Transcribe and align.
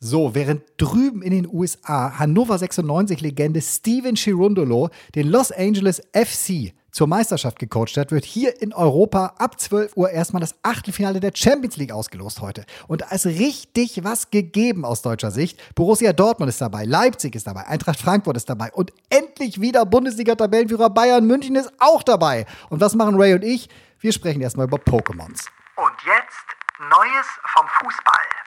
So, 0.00 0.32
während 0.36 0.62
drüben 0.76 1.22
in 1.22 1.32
den 1.32 1.48
USA 1.52 2.20
Hannover 2.20 2.54
96-Legende 2.54 3.60
Steven 3.60 4.14
Chirundolo 4.14 4.90
den 5.16 5.26
Los 5.26 5.50
Angeles 5.50 6.00
FC 6.12 6.72
zur 6.92 7.08
Meisterschaft 7.08 7.58
gecoacht 7.58 7.96
hat, 7.96 8.12
wird 8.12 8.24
hier 8.24 8.62
in 8.62 8.72
Europa 8.72 9.34
ab 9.38 9.58
12 9.58 9.96
Uhr 9.96 10.10
erstmal 10.10 10.40
das 10.40 10.54
Achtelfinale 10.62 11.18
der 11.18 11.32
Champions 11.34 11.78
League 11.78 11.90
ausgelost 11.90 12.40
heute. 12.40 12.64
Und 12.86 13.00
da 13.00 13.08
ist 13.08 13.26
richtig 13.26 14.04
was 14.04 14.30
gegeben 14.30 14.84
aus 14.84 15.02
deutscher 15.02 15.32
Sicht. 15.32 15.60
Borussia 15.74 16.12
Dortmund 16.12 16.48
ist 16.48 16.60
dabei, 16.60 16.84
Leipzig 16.84 17.34
ist 17.34 17.48
dabei, 17.48 17.66
Eintracht 17.66 18.00
Frankfurt 18.00 18.36
ist 18.36 18.48
dabei 18.48 18.72
und 18.72 18.92
endlich 19.10 19.60
wieder 19.60 19.84
Bundesliga-Tabellenführer 19.84 20.90
Bayern 20.90 21.26
München 21.26 21.56
ist 21.56 21.72
auch 21.80 22.04
dabei. 22.04 22.46
Und 22.70 22.80
was 22.80 22.94
machen 22.94 23.16
Ray 23.16 23.34
und 23.34 23.42
ich? 23.42 23.68
Wir 23.98 24.12
sprechen 24.12 24.42
erstmal 24.42 24.66
über 24.66 24.78
Pokémons. 24.78 25.48
Und 25.74 25.96
jetzt 26.06 26.46
Neues 26.78 27.26
vom 27.52 27.66
Fußball. 27.80 28.37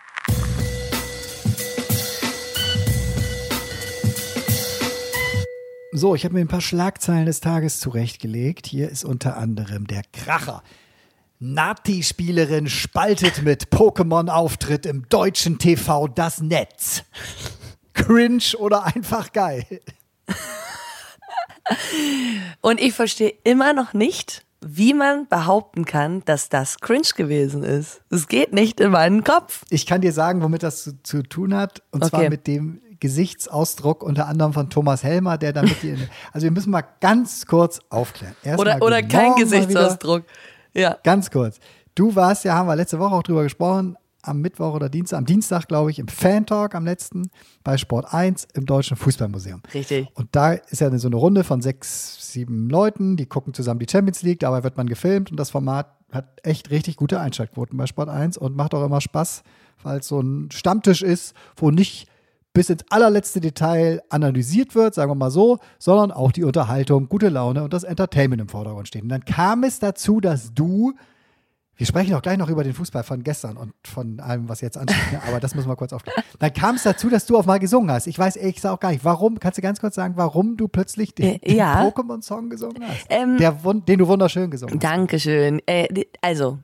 So, 5.93 6.15
ich 6.15 6.23
habe 6.23 6.35
mir 6.35 6.39
ein 6.41 6.47
paar 6.47 6.61
Schlagzeilen 6.61 7.25
des 7.25 7.41
Tages 7.41 7.79
zurechtgelegt. 7.79 8.65
Hier 8.65 8.89
ist 8.89 9.03
unter 9.03 9.35
anderem 9.37 9.87
der 9.87 10.03
Kracher. 10.13 10.63
Nati-Spielerin 11.39 12.69
spaltet 12.69 13.41
mit 13.43 13.69
Pokémon-Auftritt 13.69 14.85
im 14.85 15.09
deutschen 15.09 15.57
TV 15.57 16.07
das 16.07 16.39
Netz. 16.39 17.03
Cringe 17.93 18.43
oder 18.57 18.85
einfach 18.85 19.33
geil. 19.33 19.65
Und 22.61 22.79
ich 22.79 22.93
verstehe 22.93 23.33
immer 23.43 23.73
noch 23.73 23.93
nicht, 23.93 24.45
wie 24.61 24.93
man 24.93 25.27
behaupten 25.27 25.83
kann, 25.85 26.23
dass 26.25 26.47
das 26.47 26.79
cringe 26.79 27.07
gewesen 27.15 27.63
ist. 27.63 28.01
Es 28.09 28.27
geht 28.27 28.53
nicht 28.53 28.79
in 28.79 28.91
meinen 28.91 29.23
Kopf. 29.23 29.65
Ich 29.69 29.85
kann 29.85 30.01
dir 30.01 30.13
sagen, 30.13 30.41
womit 30.41 30.63
das 30.63 30.83
zu, 30.83 31.03
zu 31.03 31.23
tun 31.23 31.53
hat. 31.55 31.81
Und 31.91 32.03
Okay. 32.03 32.09
zwar 32.11 32.29
mit 32.29 32.47
dem 32.47 32.79
Gesichtsausdruck 33.01 34.03
unter 34.03 34.27
anderem 34.27 34.53
von 34.53 34.69
Thomas 34.69 35.03
Helmer, 35.03 35.37
der 35.37 35.51
damit 35.51 35.83
die. 35.83 35.97
Also 36.31 36.45
wir 36.45 36.51
müssen 36.51 36.71
mal 36.71 36.83
ganz 37.01 37.45
kurz 37.45 37.79
aufklären. 37.89 38.35
Erstmal 38.43 38.77
Oder, 38.77 38.85
oder 38.85 39.03
kein. 39.03 39.35
Gesichtsausdruck. 39.35 40.23
Ja. 40.73 40.97
Ganz 41.03 41.29
kurz. 41.29 41.59
Du 41.95 42.15
warst 42.15 42.45
ja, 42.45 42.55
haben 42.55 42.67
wir 42.67 42.75
letzte 42.77 42.99
Woche 42.99 43.13
auch 43.13 43.23
drüber 43.23 43.43
gesprochen, 43.43 43.97
am 44.21 44.39
Mittwoch 44.39 44.75
oder 44.75 44.87
Dienstag, 44.87 45.17
am 45.17 45.25
Dienstag, 45.25 45.67
glaube 45.67 45.89
ich, 45.89 45.97
im 45.97 46.07
Fan-Talk 46.07 46.75
am 46.75 46.85
letzten 46.85 47.31
bei 47.63 47.77
Sport 47.77 48.13
1 48.13 48.47
im 48.53 48.65
Deutschen 48.67 48.95
Fußballmuseum. 48.95 49.61
Richtig. 49.73 50.07
Und 50.13 50.29
da 50.31 50.53
ist 50.53 50.79
ja 50.79 50.95
so 50.97 51.07
eine 51.07 51.15
Runde 51.15 51.43
von 51.43 51.61
sechs, 51.61 52.31
sieben 52.31 52.69
Leuten, 52.69 53.17
die 53.17 53.25
gucken 53.25 53.53
zusammen 53.53 53.79
die 53.79 53.87
Champions 53.89 54.21
League, 54.21 54.39
dabei 54.39 54.63
wird 54.63 54.77
man 54.77 54.87
gefilmt 54.87 55.31
und 55.31 55.37
das 55.37 55.49
Format 55.49 55.87
hat 56.11 56.39
echt 56.43 56.69
richtig 56.69 56.97
gute 56.97 57.19
Einschaltquoten 57.19 57.77
bei 57.77 57.87
Sport 57.87 58.09
1 58.09 58.37
und 58.37 58.55
macht 58.55 58.75
auch 58.75 58.85
immer 58.85 59.01
Spaß, 59.01 59.43
weil 59.81 59.99
es 59.99 60.07
so 60.07 60.19
ein 60.19 60.51
Stammtisch 60.51 61.01
ist, 61.01 61.33
wo 61.55 61.71
nicht 61.71 62.07
bis 62.53 62.69
ins 62.69 62.83
allerletzte 62.89 63.39
Detail 63.39 64.01
analysiert 64.09 64.75
wird, 64.75 64.93
sagen 64.93 65.09
wir 65.11 65.15
mal 65.15 65.31
so, 65.31 65.59
sondern 65.79 66.11
auch 66.11 66.31
die 66.31 66.43
Unterhaltung, 66.43 67.07
gute 67.07 67.29
Laune 67.29 67.63
und 67.63 67.73
das 67.73 67.83
Entertainment 67.83 68.41
im 68.41 68.49
Vordergrund 68.49 68.87
stehen. 68.87 69.03
Und 69.03 69.09
dann 69.09 69.25
kam 69.25 69.63
es 69.63 69.79
dazu, 69.79 70.19
dass 70.19 70.53
du, 70.53 70.93
wir 71.77 71.85
sprechen 71.85 72.13
auch 72.13 72.21
gleich 72.21 72.37
noch 72.37 72.49
über 72.49 72.65
den 72.65 72.73
Fußball 72.73 73.03
von 73.03 73.23
gestern 73.23 73.55
und 73.55 73.73
von 73.85 74.19
allem, 74.19 74.49
was 74.49 74.59
jetzt 74.59 74.77
ansteht, 74.77 75.13
ne? 75.13 75.21
aber 75.27 75.39
das 75.39 75.55
müssen 75.55 75.69
wir 75.69 75.77
kurz 75.77 75.93
aufklären. 75.93 76.21
Dann 76.39 76.53
kam 76.53 76.75
es 76.75 76.83
dazu, 76.83 77.09
dass 77.09 77.25
du 77.25 77.37
auf 77.37 77.45
mal 77.45 77.59
gesungen 77.59 77.89
hast. 77.89 78.07
Ich 78.07 78.19
weiß 78.19 78.35
ehrlich 78.35 78.55
gesagt 78.55 78.75
auch 78.75 78.79
gar 78.81 78.91
nicht, 78.91 79.05
warum, 79.05 79.39
kannst 79.39 79.57
du 79.57 79.61
ganz 79.61 79.79
kurz 79.79 79.95
sagen, 79.95 80.15
warum 80.17 80.57
du 80.57 80.67
plötzlich 80.67 81.15
den, 81.15 81.35
Äh, 81.35 81.39
den 81.39 81.55
ja. 81.55 81.81
Pokémon-Song 81.87 82.49
gesungen 82.49 82.83
hast? 82.85 83.05
Ähm, 83.09 83.37
Der, 83.37 83.53
den 83.53 83.99
du 83.99 84.07
wunderschön 84.07 84.51
gesungen 84.51 84.75
hast. 84.75 84.83
Dankeschön. 84.83 85.61
Äh, 85.67 85.87
also, 86.19 86.59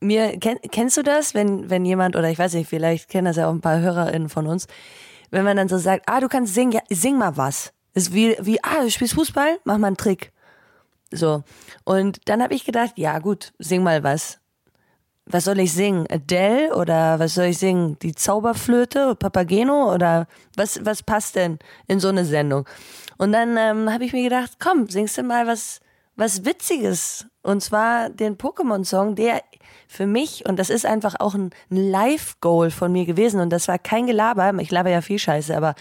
mir, 0.00 0.38
kenn, 0.38 0.56
kennst 0.72 0.96
du 0.96 1.02
das, 1.02 1.34
wenn, 1.34 1.68
wenn 1.68 1.84
jemand, 1.84 2.16
oder 2.16 2.30
ich 2.30 2.38
weiß 2.38 2.54
nicht, 2.54 2.68
vielleicht 2.68 3.10
kennen 3.10 3.26
das 3.26 3.36
ja 3.36 3.46
auch 3.46 3.52
ein 3.52 3.60
paar 3.60 3.78
HörerInnen 3.78 4.30
von 4.30 4.46
uns, 4.46 4.66
wenn 5.30 5.44
man 5.44 5.56
dann 5.56 5.68
so 5.68 5.78
sagt, 5.78 6.08
ah, 6.08 6.20
du 6.20 6.28
kannst 6.28 6.54
singen, 6.54 6.72
ja, 6.72 6.80
sing 6.90 7.18
mal 7.18 7.36
was. 7.36 7.72
Ist 7.94 8.12
wie, 8.12 8.36
wie, 8.40 8.62
ah, 8.62 8.82
du 8.82 8.90
spielst 8.90 9.14
Fußball, 9.14 9.58
mach 9.64 9.78
mal 9.78 9.88
einen 9.88 9.96
Trick. 9.96 10.32
So. 11.12 11.42
Und 11.84 12.28
dann 12.28 12.42
habe 12.42 12.54
ich 12.54 12.64
gedacht, 12.64 12.92
ja 12.96 13.18
gut, 13.18 13.52
sing 13.58 13.82
mal 13.82 14.02
was. 14.02 14.38
Was 15.26 15.44
soll 15.44 15.60
ich 15.60 15.72
singen? 15.72 16.06
Adele 16.10 16.74
oder 16.74 17.18
was 17.18 17.34
soll 17.34 17.46
ich 17.46 17.58
singen? 17.58 17.98
Die 18.00 18.14
Zauberflöte, 18.14 19.14
Papageno 19.14 19.94
oder 19.94 20.26
was, 20.56 20.84
was 20.84 21.02
passt 21.02 21.36
denn 21.36 21.58
in 21.86 22.00
so 22.00 22.08
eine 22.08 22.24
Sendung? 22.24 22.66
Und 23.18 23.32
dann 23.32 23.56
ähm, 23.56 23.92
habe 23.92 24.04
ich 24.04 24.12
mir 24.12 24.24
gedacht, 24.24 24.52
komm, 24.58 24.88
singst 24.88 25.18
du 25.18 25.22
mal 25.22 25.46
was, 25.46 25.80
was 26.20 26.44
Witziges. 26.44 27.26
Und 27.42 27.62
zwar 27.62 28.10
den 28.10 28.36
Pokémon-Song, 28.36 29.16
der 29.16 29.42
für 29.88 30.06
mich, 30.06 30.46
und 30.46 30.58
das 30.58 30.70
ist 30.70 30.86
einfach 30.86 31.16
auch 31.18 31.34
ein, 31.34 31.50
Live-Goal 31.70 32.70
von 32.70 32.92
mir 32.92 33.06
gewesen, 33.06 33.40
und 33.40 33.50
das 33.50 33.66
war 33.66 33.78
kein 33.78 34.06
Gelaber, 34.06 34.52
ich 34.60 34.70
laber 34.70 34.90
ja 34.90 35.00
viel 35.00 35.18
Scheiße, 35.18 35.56
aber 35.56 35.74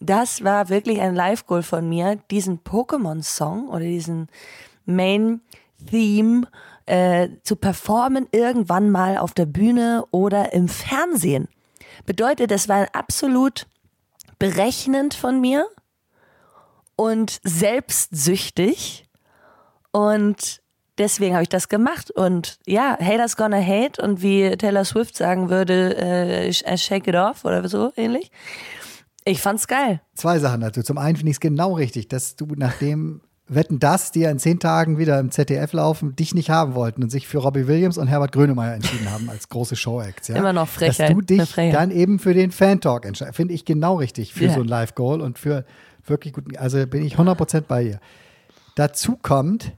das 0.00 0.42
war 0.42 0.68
wirklich 0.68 1.00
ein 1.00 1.14
Live-Goal 1.14 1.62
von 1.62 1.88
mir, 1.88 2.16
diesen 2.30 2.64
Pokémon-Song 2.64 3.68
oder 3.68 3.84
diesen 3.84 4.28
Main-Theme 4.86 6.48
äh, 6.86 7.28
zu 7.42 7.56
performen, 7.56 8.26
irgendwann 8.32 8.90
mal 8.90 9.18
auf 9.18 9.34
der 9.34 9.46
Bühne 9.46 10.04
oder 10.10 10.52
im 10.52 10.68
Fernsehen. 10.68 11.48
Bedeutet, 12.04 12.50
das 12.50 12.68
war 12.68 12.88
absolut 12.92 13.66
berechnend 14.38 15.14
von 15.14 15.40
mir 15.40 15.66
und 16.94 17.40
selbstsüchtig. 17.42 19.05
Und 19.96 20.60
deswegen 20.98 21.34
habe 21.34 21.42
ich 21.42 21.48
das 21.48 21.68
gemacht. 21.68 22.10
Und 22.10 22.58
ja, 22.66 22.98
Haters 23.00 23.36
gonna 23.36 23.60
hate. 23.60 24.02
Und 24.02 24.20
wie 24.22 24.50
Taylor 24.56 24.84
Swift 24.84 25.16
sagen 25.16 25.48
würde, 25.48 25.96
äh, 25.96 26.48
sh- 26.50 26.76
shake 26.76 27.06
it 27.08 27.14
off 27.14 27.44
oder 27.44 27.66
so 27.68 27.92
ähnlich. 27.96 28.30
Ich 29.24 29.40
fand's 29.40 29.66
geil. 29.66 30.00
Zwei 30.14 30.38
Sachen 30.38 30.60
dazu. 30.60 30.82
Zum 30.82 30.98
einen 30.98 31.16
finde 31.16 31.30
ich 31.30 31.36
es 31.36 31.40
genau 31.40 31.72
richtig, 31.74 32.08
dass 32.08 32.36
du 32.36 32.46
nachdem 32.56 33.22
Wetten 33.48 33.78
das, 33.78 34.10
die 34.10 34.20
ja 34.20 34.30
in 34.30 34.38
zehn 34.40 34.58
Tagen 34.58 34.98
wieder 34.98 35.18
im 35.20 35.30
ZDF 35.30 35.72
laufen, 35.72 36.14
dich 36.16 36.34
nicht 36.34 36.50
haben 36.50 36.74
wollten 36.74 37.02
und 37.04 37.10
sich 37.10 37.28
für 37.28 37.38
Robbie 37.38 37.68
Williams 37.68 37.96
und 37.96 38.08
Herbert 38.08 38.32
Grönemeyer 38.32 38.74
entschieden 38.74 39.08
haben 39.10 39.30
als 39.30 39.48
große 39.48 39.76
Show-Acts. 39.76 40.28
Ja? 40.28 40.36
Immer 40.36 40.52
noch 40.52 40.66
Frechheit, 40.68 41.10
Dass 41.10 41.16
du 41.16 41.20
dich 41.22 41.54
dann 41.72 41.90
eben 41.92 42.18
für 42.18 42.34
den 42.34 42.50
Fan-Talk 42.50 43.04
entscheidest. 43.06 43.36
Finde 43.36 43.54
ich 43.54 43.64
genau 43.64 43.94
richtig 43.96 44.34
für 44.34 44.46
Ja. 44.46 44.52
so 44.54 44.60
ein 44.60 44.66
Live-Goal 44.68 45.20
und 45.20 45.38
für 45.38 45.64
wirklich 46.04 46.32
gut. 46.34 46.56
Also 46.58 46.84
bin 46.88 47.04
ich 47.04 47.16
100% 47.16 47.62
bei 47.68 47.84
dir. 47.84 48.00
Dazu 48.74 49.16
kommt, 49.20 49.72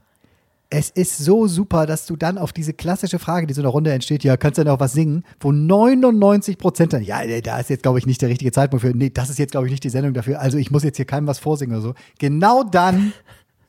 es 0.71 0.91
ist 0.91 1.17
so 1.17 1.47
super, 1.47 1.85
dass 1.87 2.05
du 2.05 2.15
dann 2.15 2.37
auf 2.37 2.53
diese 2.53 2.73
klassische 2.73 3.17
Frage, 3.17 3.47
die 3.47 3.53
so 3.55 3.61
eine 3.61 3.69
Runde 3.69 3.91
entsteht, 3.91 4.23
ja, 4.23 4.37
kannst 4.37 4.59
du 4.59 4.63
denn 4.63 4.71
auch 4.71 4.79
was 4.79 4.93
singen, 4.93 5.23
wo 5.39 5.51
99 5.51 6.57
Prozent 6.59 6.93
dann, 6.93 7.03
ja, 7.03 7.23
nee, 7.25 7.41
da 7.41 7.59
ist 7.59 7.69
jetzt, 7.71 7.81
glaube 7.81 7.97
ich, 7.97 8.05
nicht 8.05 8.21
der 8.21 8.29
richtige 8.29 8.51
Zeitpunkt 8.51 8.85
für, 8.85 8.95
nee, 8.95 9.09
das 9.09 9.29
ist 9.31 9.39
jetzt, 9.39 9.51
glaube 9.51 9.65
ich, 9.65 9.71
nicht 9.71 9.83
die 9.83 9.89
Sendung 9.89 10.13
dafür, 10.13 10.39
also 10.39 10.57
ich 10.57 10.69
muss 10.69 10.83
jetzt 10.83 10.97
hier 10.97 11.05
keinem 11.05 11.25
was 11.25 11.39
vorsingen 11.39 11.75
oder 11.75 11.81
so. 11.81 11.93
Genau 12.19 12.63
dann, 12.63 13.13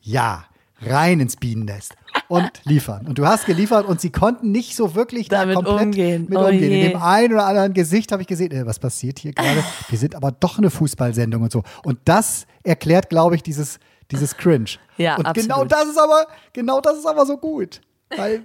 ja, 0.01 0.45
rein 0.83 1.19
ins 1.19 1.37
Bienennest 1.37 1.93
und 2.27 2.51
liefern. 2.65 3.07
Und 3.07 3.17
du 3.17 3.25
hast 3.25 3.45
geliefert 3.45 3.87
und 3.87 3.99
sie 4.01 4.09
konnten 4.11 4.51
nicht 4.51 4.75
so 4.75 4.93
wirklich 4.95 5.27
da 5.27 5.39
Damit 5.39 5.55
komplett 5.55 5.81
umgehen. 5.81 6.25
mit 6.29 6.37
Oh 6.37 6.45
umgehen. 6.45 6.71
je. 6.71 6.81
In 6.85 6.91
dem 6.91 7.01
einen 7.01 7.33
oder 7.33 7.45
anderen 7.45 7.73
Gesicht 7.73 8.11
habe 8.11 8.21
ich 8.21 8.27
gesehen, 8.27 8.51
äh, 8.51 8.65
was 8.65 8.79
passiert 8.79 9.19
hier 9.19 9.31
gerade? 9.33 9.63
Wir 9.89 9.97
sind 9.97 10.15
aber 10.15 10.31
doch 10.31 10.57
eine 10.57 10.69
Fußballsendung 10.69 11.41
und 11.43 11.51
so. 11.51 11.63
Und 11.83 11.99
das 12.05 12.45
erklärt, 12.63 13.09
glaube 13.09 13.35
ich, 13.35 13.43
dieses, 13.43 13.79
dieses 14.11 14.37
Cringe. 14.37 14.69
Ja, 14.97 15.15
und 15.15 15.33
genau 15.33 15.61
absolut. 15.61 15.71
das 15.71 15.85
ist 15.87 15.99
aber, 15.99 16.27
genau 16.53 16.81
das 16.81 16.97
ist 16.97 17.05
aber 17.05 17.25
so 17.25 17.37
gut. 17.37 17.81
Weil 18.15 18.43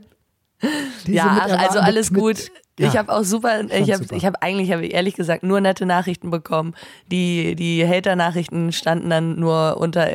ja, 1.06 1.38
ach, 1.42 1.58
also 1.58 1.78
alles 1.80 2.10
mit- 2.10 2.20
gut. 2.20 2.50
ja. 2.78 2.88
Ich 2.88 2.96
habe 2.96 3.12
auch 3.12 3.24
super, 3.24 3.64
ich 3.70 3.92
habe 3.92 4.04
ich 4.10 4.24
hab 4.24 4.42
eigentlich, 4.42 4.72
habe 4.72 4.86
ich 4.86 4.94
ehrlich 4.94 5.14
gesagt, 5.14 5.42
nur 5.42 5.60
nette 5.60 5.84
Nachrichten 5.84 6.30
bekommen. 6.30 6.74
Die, 7.08 7.54
die 7.56 7.86
Hater-Nachrichten 7.86 8.72
standen 8.72 9.10
dann 9.10 9.38
nur 9.38 9.76
unter, 9.78 10.08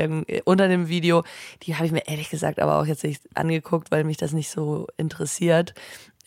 unter 0.45 0.67
dem 0.67 0.87
Video. 0.87 1.23
Die 1.63 1.75
habe 1.75 1.85
ich 1.85 1.91
mir 1.91 2.07
ehrlich 2.07 2.29
gesagt 2.29 2.59
aber 2.59 2.79
auch 2.79 2.85
jetzt 2.85 3.03
nicht 3.03 3.21
angeguckt, 3.35 3.91
weil 3.91 4.03
mich 4.03 4.17
das 4.17 4.33
nicht 4.33 4.49
so 4.49 4.87
interessiert. 4.97 5.73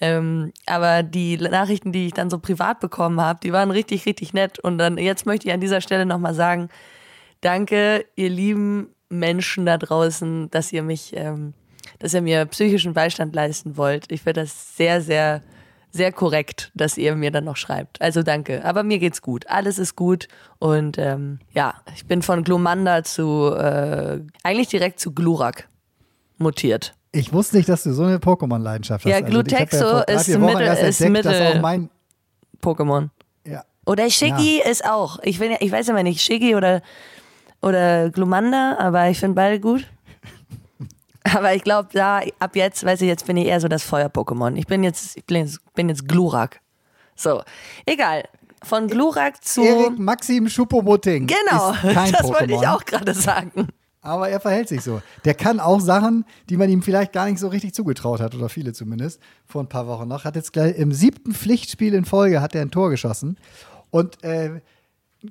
Ähm, 0.01 0.53
aber 0.67 1.03
die 1.03 1.37
Nachrichten, 1.37 1.93
die 1.93 2.07
ich 2.07 2.13
dann 2.15 2.31
so 2.31 2.39
privat 2.39 2.81
bekommen 2.81 3.21
habe, 3.21 3.41
die 3.43 3.53
waren 3.53 3.71
richtig, 3.71 4.07
richtig 4.07 4.33
nett. 4.33 4.59
Und 4.59 4.79
dann 4.79 4.99
jetzt 4.99 5.27
möchte 5.27 5.49
ich 5.49 5.55
an 5.55 5.61
dieser 5.61 5.81
Stelle 5.81 6.07
nochmal 6.07 6.35
sagen, 6.35 6.69
danke, 7.41 8.05
ihr 8.17 8.29
lieben 8.31 8.94
Menschen 9.09 9.67
da 9.67 9.77
draußen, 9.79 10.51
dass 10.51 10.73
ihr 10.73 10.83
mich, 10.83 11.13
ähm, 11.17 11.55
dass 11.99 12.15
ihr 12.15 12.23
mir 12.23 12.45
psychischen 12.47 12.95
Beistand 12.95 13.35
leisten 13.35 13.77
wollt. 13.77 14.11
Ich 14.11 14.23
finde 14.23 14.43
das 14.43 14.77
sehr, 14.77 15.01
sehr, 15.01 15.43
sehr 15.91 16.11
korrekt, 16.13 16.73
dass 16.75 16.97
ihr 16.99 17.15
mir 17.15 17.31
dann 17.31 17.45
noch 17.45 17.57
schreibt. 17.57 18.01
Also 18.03 18.23
danke. 18.23 18.65
Aber 18.65 18.83
mir 18.83 18.99
geht's 18.99 19.23
gut. 19.23 19.47
Alles 19.49 19.79
ist 19.79 19.95
gut. 19.95 20.27
Und 20.59 20.99
ähm, 20.99 21.39
ja, 21.53 21.75
ich 21.95 22.07
bin 22.07 22.23
von 22.23 22.43
Glomanda 22.43 23.05
zu 23.05 23.53
äh, 23.55 24.21
eigentlich 24.43 24.69
direkt 24.69 24.99
zu 24.99 25.13
Glurak 25.13 25.69
mutiert. 26.39 26.95
Ich 27.13 27.33
wusste 27.33 27.57
nicht, 27.59 27.69
dass 27.69 27.85
du 27.85 27.93
so 27.93 28.03
eine 28.03 28.17
Pokémon-Leidenschaft 28.19 29.05
hast. 29.05 29.11
Ja, 29.11 29.19
Also 29.19 29.29
Glutexo 29.31 29.79
vor 29.79 30.01
drei, 30.03 30.15
ist 30.15 30.33
Wochen 30.41 30.45
Mittel- 30.47 30.67
ist 30.89 31.01
entdeckt, 31.01 31.27
Mittel- 31.27 31.47
auch 31.57 31.61
mein, 31.61 31.89
Pokémon. 32.61 33.11
ja, 33.47 33.63
Oder 33.87 34.11
Shiggy 34.11 34.61
ist 34.69 34.85
auch. 34.85 35.19
Ich, 35.23 35.39
ja- 35.39 35.59
ich 35.61 35.71
weiß 35.71 35.89
immer 35.91 36.03
nicht, 36.03 36.21
Shiggy 36.23 36.57
oder, 36.57 36.83
oder 37.65 38.11
Glumanda, 38.11 38.77
aber 38.79 39.09
ich 39.09 39.19
finde 39.19 39.35
beide 39.35 39.61
gut. 39.61 39.87
Aber 41.25 41.55
ich 41.55 41.65
glaube, 41.65 41.89
da 41.93 42.21
ab 42.39 42.55
jetzt, 42.55 42.85
weiß 42.85 43.01
ich, 43.01 43.09
jetzt 43.09 43.27
bin 43.27 43.39
ich 43.39 43.47
eher 43.47 43.59
so 43.59 43.67
das 43.67 43.83
Feuer-Pokémon. 43.83 44.57
Ich 44.57 44.67
bin 44.67 44.85
jetzt, 44.85 45.17
ich 45.17 45.25
bin 45.25 45.39
jetzt, 45.39 45.59
bin 45.75 45.89
jetzt 45.89 46.07
Glurak. 46.07 46.61
So, 47.17 47.43
egal. 47.87 48.25
von 48.63 48.89
Glurak 48.89 49.43
zu. 49.43 49.63
Erik 49.63 49.99
Maxim 49.99 50.49
Schuppomoting. 50.49 51.27
genau, 51.27 51.73
das 51.83 52.25
wollte 52.25 52.53
ich 52.53 52.67
auch 52.67 52.85
gerade 52.85 53.15
sagen. 53.15 53.69
Aber 54.03 54.29
er 54.29 54.39
verhält 54.39 54.69
sich 54.69 54.83
so. 54.83 55.01
Der 55.25 55.33
kann 55.33 55.61
auch 55.61 55.81
Sachen, 55.81 56.27
die 56.51 56.59
man 56.59 56.69
ihm 56.69 56.83
vielleicht 56.83 57.15
gar 57.15 57.25
nicht 57.25 57.39
so 57.39 57.49
richtig 57.49 57.73
zugetraut 57.73 58.21
hat, 58.21 58.35
oder 58.35 58.51
viele 58.51 58.75
zumindest, 58.75 59.19
vor 59.47 59.63
ein 59.63 59.69
paar 59.69 59.87
Wochen 59.87 60.07
noch. 60.07 60.25
Hat 60.25 60.37
jetzt 60.37 60.53
gleich 60.53 60.77
im 60.77 60.93
siebten 60.93 61.33
Pflichtspiel 61.33 61.95
in 61.95 62.05
Folge 62.05 62.43
hat 62.43 62.55
er 62.55 62.61
ein 62.61 62.71
Tor 62.71 62.91
geschossen. 62.91 63.39
Und 63.91 64.23
äh, 64.23 64.61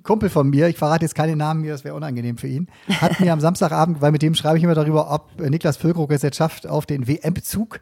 Kumpel 0.02 0.30
von 0.30 0.50
mir, 0.50 0.68
ich 0.68 0.78
verrate 0.78 1.06
jetzt 1.06 1.16
keine 1.16 1.36
Namen 1.36 1.64
hier, 1.64 1.74
das 1.74 1.84
wäre 1.84 1.96
unangenehm 1.96 2.38
für 2.38 2.48
ihn, 2.48 2.68
hat 2.90 3.20
mir 3.20 3.32
am 3.32 3.40
Samstagabend, 3.40 4.02
weil 4.02 4.12
mit 4.12 4.22
dem 4.22 4.34
schreibe 4.34 4.58
ich 4.58 4.64
immer 4.64 4.76
darüber, 4.76 5.12
ob 5.12 5.40
äh, 5.40 5.50
Niklas 5.50 5.78
Füllkrug 5.78 6.12
es 6.12 6.22
jetzt 6.22 6.38
schafft, 6.38 6.68
auf 6.68 6.86
den 6.86 7.08
WM-Zug, 7.08 7.80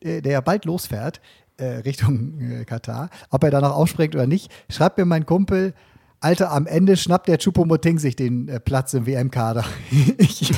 äh, 0.00 0.22
der 0.22 0.32
ja 0.32 0.40
bald 0.40 0.64
losfährt, 0.64 1.20
äh, 1.58 1.64
Richtung 1.64 2.64
Katar, 2.66 3.10
ob 3.30 3.44
er 3.44 3.50
da 3.50 3.60
noch 3.60 3.74
aufspringt 3.74 4.14
oder 4.14 4.26
nicht, 4.26 4.50
schreibt 4.68 4.98
mir 4.98 5.04
mein 5.04 5.26
Kumpel, 5.26 5.74
Alter, 6.20 6.50
am 6.50 6.66
Ende 6.66 6.96
schnappt 6.96 7.28
der 7.28 7.38
Chupomoting 7.38 7.98
sich 7.98 8.16
den 8.16 8.48
äh, 8.48 8.58
Platz 8.58 8.94
im 8.94 9.06
WM-Kader. 9.06 9.64
ich. 10.18 10.50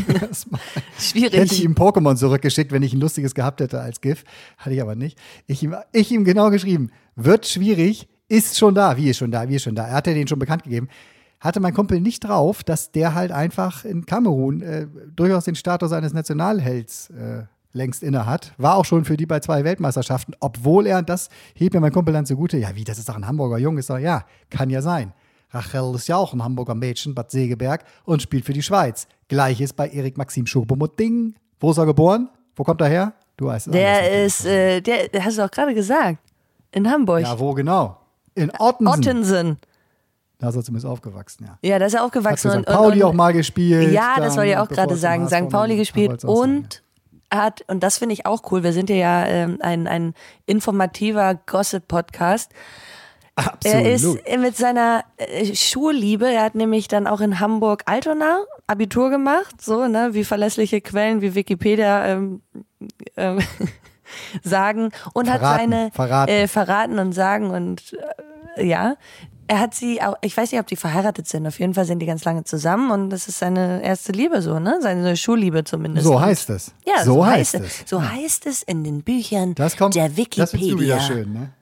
Schwierig. 0.98 1.34
Ich 1.34 1.40
hätte 1.40 1.54
ihm 1.56 1.74
Pokémon 1.74 2.16
zurückgeschickt, 2.16 2.70
wenn 2.70 2.82
ich 2.82 2.94
ein 2.94 3.00
lustiges 3.00 3.34
gehabt 3.34 3.60
hätte 3.60 3.80
als 3.80 4.00
GIF. 4.00 4.24
Hatte 4.56 4.74
ich 4.74 4.80
aber 4.80 4.94
nicht. 4.94 5.18
Ich 5.46 5.62
ihm, 5.62 5.74
ich 5.92 6.12
ihm 6.12 6.24
genau 6.24 6.50
geschrieben, 6.50 6.90
wird 7.16 7.46
schwierig, 7.46 8.08
ist 8.28 8.58
schon 8.58 8.74
da. 8.74 8.96
Wie 8.96 9.10
ist 9.10 9.18
schon 9.18 9.30
da? 9.30 9.48
Wie 9.48 9.56
ist 9.56 9.62
schon 9.62 9.74
da? 9.74 9.86
Er 9.86 9.94
hatte 9.94 10.14
den 10.14 10.28
schon 10.28 10.38
bekannt 10.38 10.64
gegeben. 10.64 10.88
Hatte 11.40 11.60
mein 11.60 11.72
Kumpel 11.72 12.00
nicht 12.00 12.20
drauf, 12.20 12.64
dass 12.64 12.90
der 12.90 13.14
halt 13.14 13.30
einfach 13.32 13.84
in 13.84 14.06
Kamerun 14.06 14.60
äh, 14.60 14.86
durchaus 15.14 15.44
den 15.44 15.54
Status 15.54 15.92
eines 15.92 16.12
Nationalhelds 16.12 17.10
äh, 17.10 17.44
längst 17.72 18.02
inne 18.02 18.26
hat. 18.26 18.54
War 18.58 18.76
auch 18.76 18.84
schon 18.84 19.04
für 19.04 19.16
die 19.16 19.26
bei 19.26 19.40
zwei 19.40 19.64
Weltmeisterschaften, 19.64 20.34
obwohl 20.40 20.86
er, 20.86 20.98
und 20.98 21.08
das 21.08 21.28
hebt 21.54 21.74
mir 21.74 21.80
mein 21.80 21.92
Kumpel 21.92 22.12
dann 22.12 22.26
zugute, 22.26 22.58
ja, 22.58 22.74
wie, 22.74 22.84
das 22.84 22.98
ist 22.98 23.08
doch 23.08 23.16
ein 23.16 23.26
Hamburger 23.26 23.58
Junge. 23.58 23.80
Ist 23.80 23.90
doch, 23.90 23.98
ja, 23.98 24.24
kann 24.50 24.68
ja 24.68 24.82
sein. 24.82 25.12
Rachel 25.50 25.94
ist 25.94 26.08
ja 26.08 26.16
auch 26.16 26.34
ein 26.34 26.42
Hamburger 26.42 26.74
Mädchen, 26.74 27.14
Bad 27.14 27.30
Segeberg 27.30 27.84
und 28.04 28.20
spielt 28.20 28.44
für 28.44 28.52
die 28.52 28.62
Schweiz. 28.62 29.06
Gleiches 29.28 29.72
bei 29.72 29.88
Erik 29.88 30.18
Maxim 30.18 30.46
Schurbomuting. 30.46 31.34
Wo 31.60 31.70
ist 31.70 31.78
er 31.78 31.86
geboren? 31.86 32.28
Wo 32.54 32.64
kommt 32.64 32.80
er 32.80 32.88
her? 32.88 33.12
Du 33.36 33.46
weißt 33.46 33.68
es. 33.68 33.72
Der 33.72 34.24
ist, 34.24 34.44
äh, 34.44 34.80
der, 34.80 35.08
der 35.08 35.24
hast 35.24 35.38
du 35.38 35.44
auch 35.44 35.50
gerade 35.50 35.74
gesagt. 35.74 36.18
In 36.72 36.90
Hamburg. 36.90 37.22
Ja, 37.22 37.38
wo 37.38 37.54
genau? 37.54 37.96
In 38.38 38.52
Ottensen. 38.58 38.88
Ottensen. 38.88 39.58
Da 40.38 40.50
ist 40.50 40.56
er 40.56 40.62
zumindest 40.62 40.86
aufgewachsen, 40.86 41.46
ja. 41.46 41.58
Ja, 41.68 41.78
da 41.78 41.86
ist 41.86 41.94
er 41.94 42.00
Hat 42.00 42.06
aufgewachsen. 42.06 42.50
für 42.50 42.56
und, 42.58 42.62
St. 42.62 42.72
Pauli 42.72 43.02
und, 43.02 43.10
auch 43.10 43.12
mal 43.12 43.32
gespielt. 43.32 43.92
Ja, 43.92 44.14
das 44.16 44.28
dann, 44.28 44.36
wollte 44.36 44.50
ich 44.52 44.56
auch 44.56 44.68
gerade 44.68 44.96
sagen. 44.96 45.28
St. 45.28 45.48
Pauli 45.48 45.76
gespielt 45.76 46.24
und 46.24 46.82
hat, 47.30 47.64
und 47.66 47.82
das 47.82 47.98
finde 47.98 48.14
ich 48.14 48.26
auch 48.26 48.42
cool, 48.50 48.62
wir 48.62 48.72
sind 48.72 48.88
ja 48.88 49.26
ähm, 49.26 49.58
ein, 49.60 49.86
ein 49.86 50.14
informativer 50.46 51.34
Gossip-Podcast. 51.34 52.52
ja. 53.36 53.52
Er 53.64 53.92
ist 53.92 54.04
Absolut. 54.04 54.40
mit 54.40 54.56
seiner 54.56 55.04
äh, 55.16 55.54
Schulliebe, 55.54 56.30
er 56.30 56.44
hat 56.44 56.54
nämlich 56.54 56.88
dann 56.88 57.06
auch 57.06 57.20
in 57.20 57.40
Hamburg 57.40 57.82
Altona 57.86 58.44
Abitur 58.66 59.10
gemacht, 59.10 59.60
so, 59.60 59.86
ne, 59.88 60.10
wie 60.12 60.24
verlässliche 60.24 60.80
Quellen 60.80 61.20
wie 61.20 61.34
Wikipedia 61.34 62.06
ähm, 62.06 62.42
ähm, 63.16 63.40
sagen 64.42 64.90
und 65.14 65.30
hat 65.30 65.40
Verraten, 65.40 65.70
seine 65.70 65.90
verraten. 65.92 66.30
Äh, 66.32 66.48
verraten 66.48 66.98
und 66.98 67.12
sagen 67.12 67.50
und 67.50 67.96
äh, 68.56 68.66
ja. 68.66 68.96
Er 69.50 69.60
hat 69.60 69.74
sie 69.74 70.02
auch, 70.02 70.14
ich 70.20 70.36
weiß 70.36 70.52
nicht, 70.52 70.60
ob 70.60 70.66
die 70.66 70.76
verheiratet 70.76 71.26
sind, 71.26 71.46
auf 71.46 71.58
jeden 71.58 71.72
Fall 71.72 71.86
sind 71.86 72.00
die 72.00 72.06
ganz 72.06 72.22
lange 72.26 72.44
zusammen 72.44 72.90
und 72.90 73.08
das 73.08 73.28
ist 73.28 73.38
seine 73.38 73.82
erste 73.82 74.12
Liebe 74.12 74.42
so, 74.42 74.58
ne? 74.58 74.78
Seine 74.82 75.16
Schulliebe 75.16 75.64
zumindest. 75.64 76.06
So 76.06 76.20
heißt 76.20 76.50
es. 76.50 76.74
Ja, 76.86 77.02
so, 77.02 77.14
so, 77.14 77.26
heißt 77.26 77.54
heißt 77.54 77.64
es. 77.64 77.88
So 77.88 78.02
heißt 78.02 78.46
es 78.46 78.62
in 78.62 78.84
den 78.84 79.02
Büchern 79.02 79.54
Das 79.54 79.78
kommt, 79.78 79.94
der 79.94 80.08
das 80.08 80.18
Wikipedia. 80.18 80.46
findest 80.48 80.70
du 80.72 80.80
wieder 80.80 81.00
schön, 81.00 81.32
ne? 81.32 81.52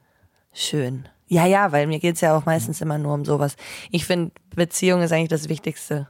Schön. 0.52 1.08
Ja, 1.28 1.46
ja, 1.46 1.70
weil 1.70 1.86
mir 1.86 2.00
geht's 2.00 2.20
ja 2.22 2.36
auch 2.36 2.44
meistens 2.44 2.80
immer 2.80 2.98
nur 2.98 3.14
um 3.14 3.24
sowas. 3.24 3.56
Ich 3.90 4.04
finde, 4.04 4.32
Beziehung 4.54 5.02
ist 5.02 5.12
eigentlich 5.12 5.28
das 5.28 5.48
Wichtigste 5.48 6.08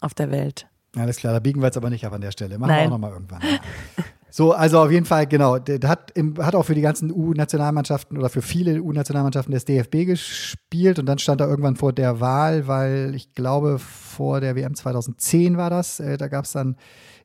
auf 0.00 0.14
der 0.14 0.30
Welt. 0.30 0.66
Alles 0.96 1.16
klar, 1.16 1.32
da 1.32 1.38
biegen 1.40 1.60
wir 1.60 1.66
jetzt 1.66 1.76
aber 1.76 1.90
nicht 1.90 2.06
ab 2.06 2.12
an 2.12 2.20
der 2.20 2.30
Stelle. 2.30 2.58
Machen 2.58 2.70
Nein. 2.70 2.80
wir 2.80 2.86
auch 2.86 2.90
nochmal 2.90 3.12
irgendwann. 3.12 3.42
So, 4.36 4.50
also 4.50 4.80
auf 4.80 4.90
jeden 4.90 5.06
Fall, 5.06 5.28
genau. 5.28 5.60
Der, 5.60 5.78
der 5.78 5.88
hat, 5.88 6.10
im, 6.16 6.36
hat 6.44 6.56
auch 6.56 6.64
für 6.64 6.74
die 6.74 6.80
ganzen 6.80 7.12
U-Nationalmannschaften 7.12 8.18
oder 8.18 8.28
für 8.28 8.42
viele 8.42 8.82
U-Nationalmannschaften 8.82 9.52
des 9.52 9.64
DFB 9.64 10.06
gespielt 10.06 10.98
und 10.98 11.06
dann 11.06 11.20
stand 11.20 11.40
er 11.40 11.46
irgendwann 11.46 11.76
vor 11.76 11.92
der 11.92 12.18
Wahl, 12.18 12.66
weil 12.66 13.14
ich 13.14 13.32
glaube, 13.34 13.78
vor 13.78 14.40
der 14.40 14.56
WM 14.56 14.74
2010 14.74 15.56
war 15.56 15.70
das. 15.70 16.00
Äh, 16.00 16.16
da 16.16 16.26
gab 16.26 16.46
es 16.46 16.50
dann 16.50 16.74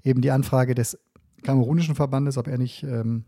eben 0.04 0.22
die 0.22 0.30
Anfrage 0.30 0.76
des 0.76 1.00
kamerunischen 1.42 1.96
Verbandes, 1.96 2.38
ob 2.38 2.48
er 2.48 2.60
nicht 2.60 2.84
ähm, 2.84 3.26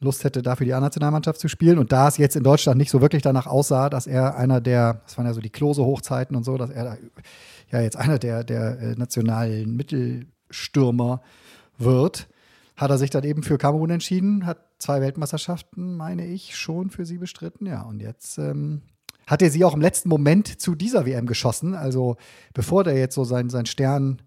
Lust 0.00 0.24
hätte, 0.24 0.40
dafür 0.40 0.64
die 0.64 0.72
A-Nationalmannschaft 0.72 1.38
zu 1.38 1.48
spielen. 1.48 1.78
Und 1.78 1.92
da 1.92 2.08
es 2.08 2.16
jetzt 2.16 2.36
in 2.36 2.44
Deutschland 2.44 2.78
nicht 2.78 2.90
so 2.90 3.02
wirklich 3.02 3.20
danach 3.20 3.46
aussah, 3.46 3.90
dass 3.90 4.06
er 4.06 4.38
einer 4.38 4.62
der, 4.62 5.02
das 5.04 5.18
waren 5.18 5.26
ja 5.26 5.34
so 5.34 5.42
die 5.42 5.50
Klose-Hochzeiten 5.50 6.34
und 6.34 6.44
so, 6.44 6.56
dass 6.56 6.70
er 6.70 6.84
da 6.84 6.96
ja 7.72 7.82
jetzt 7.82 7.98
einer 7.98 8.18
der, 8.18 8.42
der 8.42 8.80
äh, 8.80 8.94
nationalen 8.94 9.76
Mittelstürmer 9.76 11.20
wird, 11.76 12.26
hat 12.76 12.90
er 12.90 12.98
sich 12.98 13.10
dann 13.10 13.24
eben 13.24 13.42
für 13.42 13.58
Kamerun 13.58 13.90
entschieden, 13.90 14.46
hat 14.46 14.58
zwei 14.78 15.00
Weltmeisterschaften, 15.00 15.96
meine 15.96 16.26
ich, 16.26 16.56
schon 16.56 16.90
für 16.90 17.04
sie 17.04 17.18
bestritten. 17.18 17.66
Ja, 17.66 17.82
und 17.82 18.00
jetzt 18.00 18.38
ähm, 18.38 18.82
hat 19.26 19.42
er 19.42 19.50
sie 19.50 19.64
auch 19.64 19.74
im 19.74 19.80
letzten 19.80 20.08
Moment 20.08 20.60
zu 20.60 20.74
dieser 20.74 21.06
WM 21.06 21.26
geschossen. 21.26 21.74
Also 21.74 22.16
bevor 22.54 22.84
der 22.84 22.96
jetzt 22.96 23.14
so 23.14 23.24
sein, 23.24 23.50
sein 23.50 23.66
Stern 23.66 24.22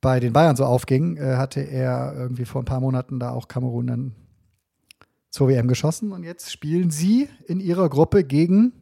bei 0.00 0.20
den 0.20 0.32
Bayern 0.32 0.56
so 0.56 0.64
aufging, 0.64 1.16
äh, 1.16 1.36
hatte 1.36 1.60
er 1.60 2.14
irgendwie 2.16 2.44
vor 2.44 2.62
ein 2.62 2.66
paar 2.66 2.80
Monaten 2.80 3.18
da 3.18 3.30
auch 3.30 3.48
Kamerun 3.48 3.86
dann 3.86 4.14
zur 5.30 5.48
WM 5.48 5.68
geschossen. 5.68 6.12
Und 6.12 6.22
jetzt 6.24 6.50
spielen 6.52 6.90
sie 6.90 7.28
in 7.46 7.60
ihrer 7.60 7.88
Gruppe 7.88 8.24
gegen 8.24 8.72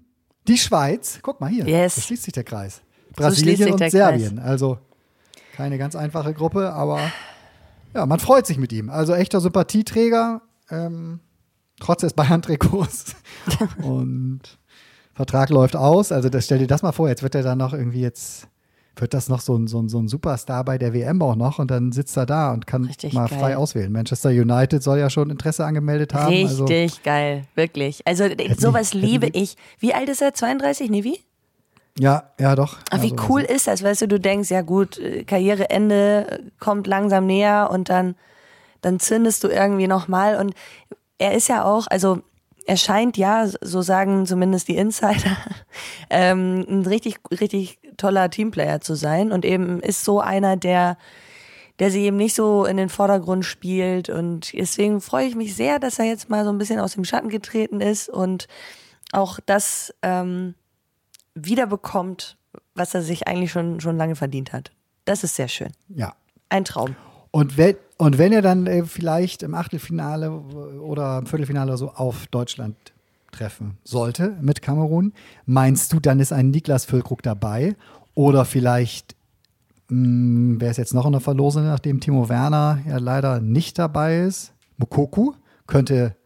die 0.49 0.59
Schweiz. 0.59 1.19
Guck 1.23 1.41
mal 1.41 1.49
hier, 1.51 1.67
Yes. 1.67 1.95
da 1.97 2.01
schließt 2.03 2.23
sich 2.25 2.33
der 2.33 2.45
Kreis. 2.45 2.83
Brasilien 3.15 3.57
sich 3.57 3.73
und 3.73 3.91
Serbien. 3.91 4.39
Also 4.39 4.79
keine 5.55 5.79
ganz 5.79 5.95
einfache 5.95 6.35
Gruppe, 6.35 6.73
aber 6.73 6.99
ja, 7.95 8.07
man 8.07 8.19
freut 8.19 8.47
sich 8.47 8.59
mit 8.59 8.73
ihm. 8.73 8.91
Also 8.91 9.15
echter 9.15 9.41
Sympathieträger, 9.41 10.43
ähm, 10.71 11.21
trotz 11.81 12.01
des 12.01 12.13
Bayern-Trikots. 12.13 13.15
und 13.83 14.41
Vertrag 15.15 15.51
läuft 15.51 15.77
aus. 15.77 16.13
Also 16.13 16.29
das, 16.29 16.47
stell 16.47 16.59
dir 16.59 16.67
das 16.67 16.83
mal 16.83 16.93
vor, 16.93 17.09
jetzt 17.09 17.23
wird 17.23 17.35
er 17.35 17.43
dann 17.43 17.59
noch 17.59 17.73
irgendwie 17.73 18.01
jetzt, 18.01 18.49
wird 18.97 19.15
das 19.15 19.29
noch 19.29 19.41
so 19.41 19.57
ein, 19.57 19.69
so, 19.69 19.81
ein, 19.81 19.89
so 19.89 19.99
ein 20.01 20.09
Superstar 20.09 20.65
bei 20.65 20.77
der 20.77 20.93
WM 20.93 21.23
auch 21.23 21.37
noch 21.37 21.59
und 21.61 21.71
dann 21.71 21.93
sitzt 21.93 22.17
er 22.17 22.27
da 22.27 22.53
und 22.53 22.67
kann 22.67 22.85
Richtig 22.85 23.13
mal 23.13 23.29
geil. 23.29 23.39
frei 23.39 23.57
auswählen. 23.57 23.93
Manchester 23.93 24.31
United 24.31 24.83
soll 24.83 24.99
ja 24.99 25.11
schon 25.11 25.31
Interesse 25.31 25.65
angemeldet 25.65 26.15
haben. 26.15 26.35
Also, 26.35 26.65
Richtig 26.65 27.03
geil, 27.05 27.45
wirklich. 27.55 28.05
Also 28.07 28.25
sowas 28.59 28.93
liebe 28.93 29.29
ich. 29.29 29.57
Wie 29.79 29.95
alt 29.95 30.09
ist 30.09 30.21
er? 30.21 30.35
32? 30.35 30.91
Nee, 30.91 31.05
wie? 31.05 31.21
Ja, 31.99 32.31
ja, 32.41 32.55
doch. 32.57 32.79
Ach, 32.91 33.03
wie 33.03 33.11
sowas. 33.11 33.25
cool 33.29 33.41
ist 33.43 33.67
das? 33.67 33.83
Weißt 33.83 34.03
du, 34.03 34.09
du 34.09 34.21
denkst, 34.21 34.51
ja 34.51 34.63
gut, 34.63 34.99
äh, 34.99 35.25
Karriereende 35.25 36.27
äh, 36.29 36.39
kommt 36.59 36.87
langsam 36.87 37.27
näher 37.27 37.69
und 37.71 37.89
dann, 37.89 38.17
dann 38.81 38.99
zündest 38.99 39.45
du 39.45 39.49
irgendwie 39.49 39.87
nochmal. 39.87 40.37
Und 40.37 40.55
er 41.19 41.35
ist 41.35 41.49
ja 41.49 41.65
auch, 41.65 41.87
also 41.87 42.21
er 42.67 42.77
scheint 42.77 43.17
ja, 43.17 43.47
so 43.47 43.83
sagen 43.83 44.27
zumindest 44.27 44.69
die 44.69 44.77
Insider, 44.77 45.37
ähm, 46.11 46.65
ein 46.69 46.87
richtig, 46.87 47.17
richtig 47.31 47.79
toller 47.97 48.31
Teamplayer 48.31 48.81
zu 48.81 48.95
sein 48.95 49.31
und 49.31 49.45
eben 49.45 49.81
ist 49.81 50.05
so 50.05 50.21
einer, 50.21 50.57
der 50.57 50.97
der 51.81 51.91
sie 51.91 52.03
eben 52.03 52.17
nicht 52.17 52.35
so 52.35 52.65
in 52.65 52.77
den 52.77 52.89
Vordergrund 52.89 53.45
spielt. 53.45 54.09
Und 54.09 54.53
deswegen 54.53 55.01
freue 55.01 55.27
ich 55.27 55.35
mich 55.35 55.57
sehr, 55.57 55.79
dass 55.79 55.99
er 55.99 56.05
jetzt 56.05 56.31
mal 56.31 56.45
so 56.45 56.51
ein 56.51 56.59
bisschen 56.59 56.79
aus 56.79 56.95
dem 56.95 57.05
Schatten 57.05 57.29
getreten 57.29 57.81
ist 57.81 58.09
und 58.09 58.47
auch 59.13 59.41
das 59.45 59.93
ähm, 60.03 60.55
wiederbekommt, 61.35 62.37
was 62.75 62.95
er 62.95 63.03
sich 63.03 63.27
eigentlich 63.27 63.53
schon, 63.53 63.81
schon 63.81 63.97
lange 63.97 64.17
verdient 64.17 64.53
hat. 64.53 64.73
Das 65.05 65.25
ist 65.25 65.37
sehr 65.37 65.49
schön. 65.49 65.71
Ja. 65.89 66.15
Ein 66.49 66.65
Traum. 66.65 66.97
Und 67.31 67.57
wenn, 67.57 67.77
und 67.99 68.19
wenn 68.19 68.33
er 68.33 68.43
dann 68.43 68.67
äh, 68.67 68.85
vielleicht 68.85 69.43
im 69.43 69.55
Achtelfinale 69.55 70.31
oder 70.31 71.19
im 71.19 71.27
Viertelfinale 71.27 71.73
oder 71.73 71.79
so 71.79 71.91
auf 71.91 72.27
Deutschland 72.29 72.77
treffen 73.33 73.79
sollte 73.83 74.37
mit 74.41 74.63
Kamerun, 74.63 75.13
meinst 75.45 75.93
du, 75.93 76.01
dann 76.01 76.21
ist 76.21 76.33
ein 76.33 76.51
Niklas 76.51 76.85
Füllkrug 76.85 77.23
dabei? 77.23 77.77
Oder 78.15 78.45
vielleicht, 78.45 79.17
mh, 79.89 80.61
wer 80.61 80.71
ist 80.71 80.77
jetzt 80.77 80.95
noch 80.95 81.07
in 81.07 81.13
der 81.13 81.21
Verlosung, 81.21 81.65
nachdem 81.65 82.01
Timo 82.01 82.29
Werner 82.29 82.79
ja 82.87 82.99
leider 82.99 83.41
nicht 83.41 83.79
dabei 83.79 84.21
ist? 84.21 84.53
Mukoku 84.77 85.33
könnte 85.67 86.17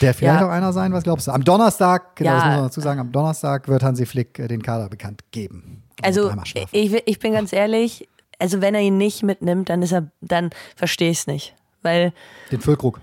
der 0.00 0.14
vielleicht. 0.14 0.40
Ja. 0.40 0.46
auch 0.46 0.50
einer 0.50 0.72
sein, 0.72 0.92
was 0.92 1.04
glaubst 1.04 1.26
du? 1.26 1.32
Am 1.32 1.44
Donnerstag, 1.44 2.16
genau, 2.16 2.30
Ja. 2.30 2.36
das 2.36 2.44
muss 2.46 2.54
man 2.56 2.64
dazu 2.64 2.80
sagen, 2.80 3.00
am 3.00 3.12
Donnerstag 3.12 3.68
wird 3.68 3.82
Hansi 3.82 4.06
Flick 4.06 4.38
äh, 4.38 4.48
den 4.48 4.62
Kader 4.62 4.88
bekannt 4.88 5.22
geben. 5.30 5.82
Also 6.02 6.30
schlafen. 6.44 6.68
ich, 6.72 6.94
ich 7.06 7.18
bin 7.18 7.32
ganz 7.34 7.52
ehrlich, 7.52 8.08
also 8.38 8.60
wenn 8.60 8.74
er 8.74 8.80
ihn 8.80 8.96
nicht 8.96 9.22
mitnimmt, 9.22 9.68
dann 9.68 9.82
ist 9.82 9.92
er, 9.92 10.08
dann 10.20 10.50
verstehe 10.74 11.10
ich 11.10 11.18
es 11.20 11.26
nicht. 11.26 11.54
Weil 11.82 12.12
den 12.50 12.60
Füllkrug. 12.60 13.00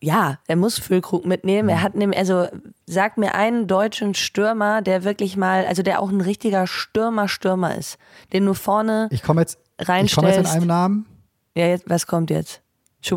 ja, 0.00 0.38
er 0.46 0.56
muss 0.56 0.78
Füllkrug 0.78 1.24
mitnehmen. 1.26 1.68
Er 1.68 1.82
hat 1.82 1.94
nämlich, 1.94 2.18
also 2.18 2.46
sag 2.86 3.16
mir 3.18 3.34
einen 3.34 3.66
deutschen 3.66 4.14
Stürmer, 4.14 4.80
der 4.82 5.04
wirklich 5.04 5.36
mal, 5.36 5.66
also 5.66 5.82
der 5.82 6.00
auch 6.00 6.10
ein 6.10 6.20
richtiger 6.20 6.66
Stürmer-Stürmer 6.66 7.74
ist, 7.76 7.98
den 8.32 8.44
du 8.46 8.54
vorne 8.54 9.08
Ich 9.10 9.22
komme 9.22 9.40
jetzt, 9.42 9.58
ich 9.78 9.86
komme 9.86 9.98
jetzt 9.98 10.14
in 10.16 10.22
reinstellst. 10.24 10.52
einem 10.52 10.66
Namen. 10.66 11.06
Ja, 11.54 11.66
jetzt, 11.66 11.84
was 11.88 12.06
kommt 12.06 12.30
jetzt? 12.30 12.60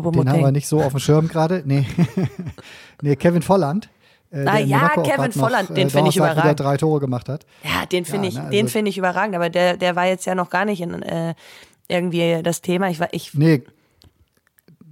Den 0.00 0.28
haben 0.28 0.40
wir 0.40 0.52
nicht 0.52 0.68
so 0.68 0.82
auf 0.82 0.92
dem 0.92 0.98
Schirm 1.00 1.28
gerade. 1.28 1.62
Nee. 1.64 1.86
nee, 3.02 3.16
Kevin 3.16 3.42
Volland 3.42 3.88
äh, 4.32 4.46
Ah 4.46 4.56
der 4.56 4.64
ja, 4.64 4.88
Kevin 4.88 5.26
noch, 5.26 5.32
Volland, 5.34 5.70
äh, 5.70 5.74
den 5.74 5.90
finde 5.90 6.08
ich 6.08 6.16
überragend. 6.16 6.58
drei 6.58 6.76
Tore 6.76 7.00
gemacht 7.00 7.28
hat. 7.28 7.44
Ja, 7.62 7.86
den 7.86 8.04
finde 8.04 8.28
ich, 8.28 8.34
ne, 8.34 8.48
den 8.50 8.64
also- 8.64 8.72
finde 8.72 8.88
ich 8.90 8.98
überragend, 8.98 9.36
aber 9.36 9.50
der, 9.50 9.76
der 9.76 9.94
war 9.94 10.06
jetzt 10.06 10.24
ja 10.24 10.34
noch 10.34 10.50
gar 10.50 10.64
nicht 10.64 10.80
in 10.80 11.02
äh, 11.02 11.34
irgendwie 11.88 12.42
das 12.42 12.62
Thema. 12.62 12.88
Ich 12.88 12.98
war, 12.98 13.08
ich, 13.12 13.34
Nee. 13.34 13.62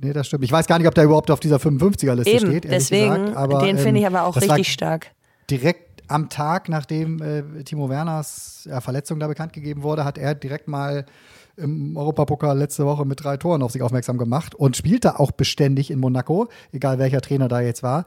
Nee, 0.02 0.14
das 0.14 0.28
stimmt. 0.28 0.45
Ich 0.45 0.52
weiß 0.52 0.66
gar 0.66 0.78
nicht, 0.78 0.88
ob 0.88 0.95
der 0.95 1.04
überhaupt 1.04 1.30
auf 1.30 1.40
dieser 1.40 1.57
55er-Liste 1.57 2.30
eben, 2.30 2.47
steht. 2.47 2.64
deswegen, 2.64 3.26
gesagt. 3.26 3.37
Aber, 3.37 3.59
den 3.61 3.76
finde 3.76 4.00
ich 4.00 4.07
ähm, 4.07 4.14
aber 4.14 4.26
auch 4.26 4.37
richtig 4.37 4.73
stark. 4.73 5.09
direkt 5.50 6.02
am 6.09 6.30
Tag, 6.30 6.71
nachdem 6.71 7.21
äh, 7.23 7.64
Timo 7.64 7.90
Werners 7.90 8.66
ja, 8.69 8.80
Verletzung 8.80 9.21
da 9.21 9.28
bekannt 9.28 9.52
gegeben 9.52 9.83
wurde, 9.83 10.04
hat 10.04 10.16
er 10.16 10.35
direkt 10.35 10.69
mal 10.69 11.04
im 11.57 11.97
Europapokal 11.97 12.59
letzte 12.59 12.87
Woche 12.87 13.04
mit 13.04 13.23
drei 13.25 13.37
Toren 13.37 13.62
auf 13.62 13.73
sich 13.73 13.83
aufmerksam 13.83 14.19
gemacht 14.19 14.54
und 14.54 14.76
spielte 14.76 15.19
auch 15.21 15.30
beständig 15.33 15.90
in 15.90 15.99
Monaco, 16.00 16.49
egal 16.73 16.99
welcher 16.99 17.21
Trainer 17.21 17.49
da 17.49 17.61
jetzt 17.61 17.83
war. 17.83 18.04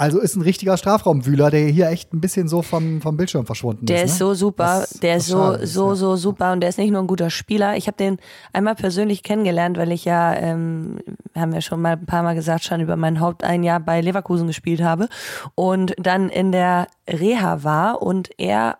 Also 0.00 0.20
ist 0.20 0.36
ein 0.36 0.42
richtiger 0.42 0.76
Strafraumwühler, 0.76 1.50
der 1.50 1.66
hier 1.66 1.88
echt 1.88 2.14
ein 2.14 2.20
bisschen 2.20 2.46
so 2.46 2.62
vom, 2.62 3.00
vom 3.02 3.16
Bildschirm 3.16 3.46
verschwunden 3.46 3.84
Der 3.86 4.04
ist. 4.04 4.12
ist 4.12 4.20
ne? 4.20 4.26
so 4.26 4.34
super, 4.34 4.82
Was- 4.82 4.90
der 4.90 5.16
ist 5.16 5.26
so, 5.26 5.50
ist, 5.54 5.72
so, 5.72 5.88
ja. 5.88 5.96
so 5.96 6.14
super 6.14 6.52
und 6.52 6.60
der 6.60 6.68
ist 6.68 6.78
nicht 6.78 6.92
nur 6.92 7.00
ein 7.00 7.08
guter 7.08 7.30
Spieler. 7.30 7.76
Ich 7.76 7.88
habe 7.88 7.96
den 7.96 8.18
einmal 8.52 8.76
persönlich 8.76 9.24
kennengelernt, 9.24 9.76
weil 9.76 9.90
ich 9.90 10.04
ja, 10.04 10.34
ähm, 10.34 10.98
haben 11.34 11.52
wir 11.52 11.62
schon 11.62 11.82
mal 11.82 11.94
ein 11.94 12.06
paar 12.06 12.22
Mal 12.22 12.36
gesagt, 12.36 12.62
schon 12.62 12.80
über 12.80 12.94
mein 12.94 13.18
Haupt 13.18 13.42
ein 13.42 13.64
Jahr 13.64 13.80
bei 13.80 14.00
Leverkusen 14.00 14.46
gespielt 14.46 14.82
habe 14.82 15.08
und 15.56 15.96
dann 15.98 16.28
in 16.28 16.52
der 16.52 16.86
Reha 17.10 17.64
war 17.64 18.00
und 18.00 18.30
er 18.38 18.78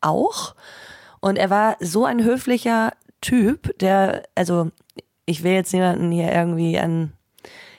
auch. 0.00 0.54
Und 1.18 1.36
er 1.36 1.50
war 1.50 1.78
so 1.80 2.04
ein 2.04 2.22
höflicher 2.22 2.92
Typ, 3.20 3.78
der, 3.78 4.22
also 4.34 4.70
ich 5.26 5.42
will 5.42 5.52
jetzt 5.52 5.72
niemanden 5.72 6.10
hier 6.10 6.32
irgendwie 6.32 6.78
an 6.78 7.12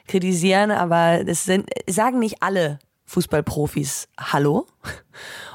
kritisieren, 0.08 0.72
aber 0.72 1.24
das 1.24 1.46
sind, 1.46 1.70
sagen 1.88 2.20
nicht 2.20 2.42
alle 2.42 2.80
Fußballprofis 3.06 4.08
Hallo. 4.20 4.68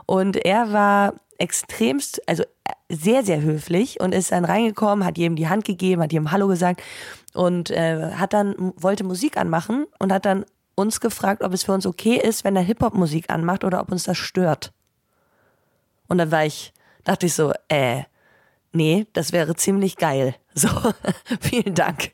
Und 0.06 0.36
er 0.36 0.72
war 0.72 1.14
extremst, 1.38 2.26
also 2.28 2.44
sehr, 2.88 3.24
sehr 3.24 3.40
höflich 3.42 4.00
und 4.00 4.14
ist 4.14 4.32
dann 4.32 4.44
reingekommen, 4.44 5.04
hat 5.04 5.18
jedem 5.18 5.36
die 5.36 5.48
Hand 5.48 5.64
gegeben, 5.64 6.02
hat 6.02 6.12
jedem 6.12 6.30
Hallo 6.30 6.48
gesagt 6.48 6.82
und 7.34 7.70
äh, 7.70 8.12
hat 8.12 8.32
dann, 8.32 8.54
wollte 8.76 9.04
Musik 9.04 9.36
anmachen 9.36 9.86
und 9.98 10.12
hat 10.12 10.24
dann 10.24 10.44
uns 10.74 11.00
gefragt, 11.00 11.42
ob 11.42 11.52
es 11.52 11.64
für 11.64 11.72
uns 11.72 11.86
okay 11.86 12.16
ist, 12.16 12.44
wenn 12.44 12.56
er 12.56 12.62
Hip-Hop-Musik 12.62 13.30
anmacht 13.30 13.64
oder 13.64 13.80
ob 13.80 13.90
uns 13.90 14.04
das 14.04 14.18
stört. 14.18 14.72
Und 16.06 16.18
dann 16.18 16.30
war 16.30 16.44
ich, 16.44 16.72
dachte 17.04 17.26
ich 17.26 17.34
so, 17.34 17.52
äh, 17.68 18.02
nee, 18.76 19.06
das 19.12 19.32
wäre 19.32 19.54
ziemlich 19.56 19.96
geil. 19.96 20.34
So, 20.58 20.68
vielen 21.42 21.74
Dank. 21.74 22.12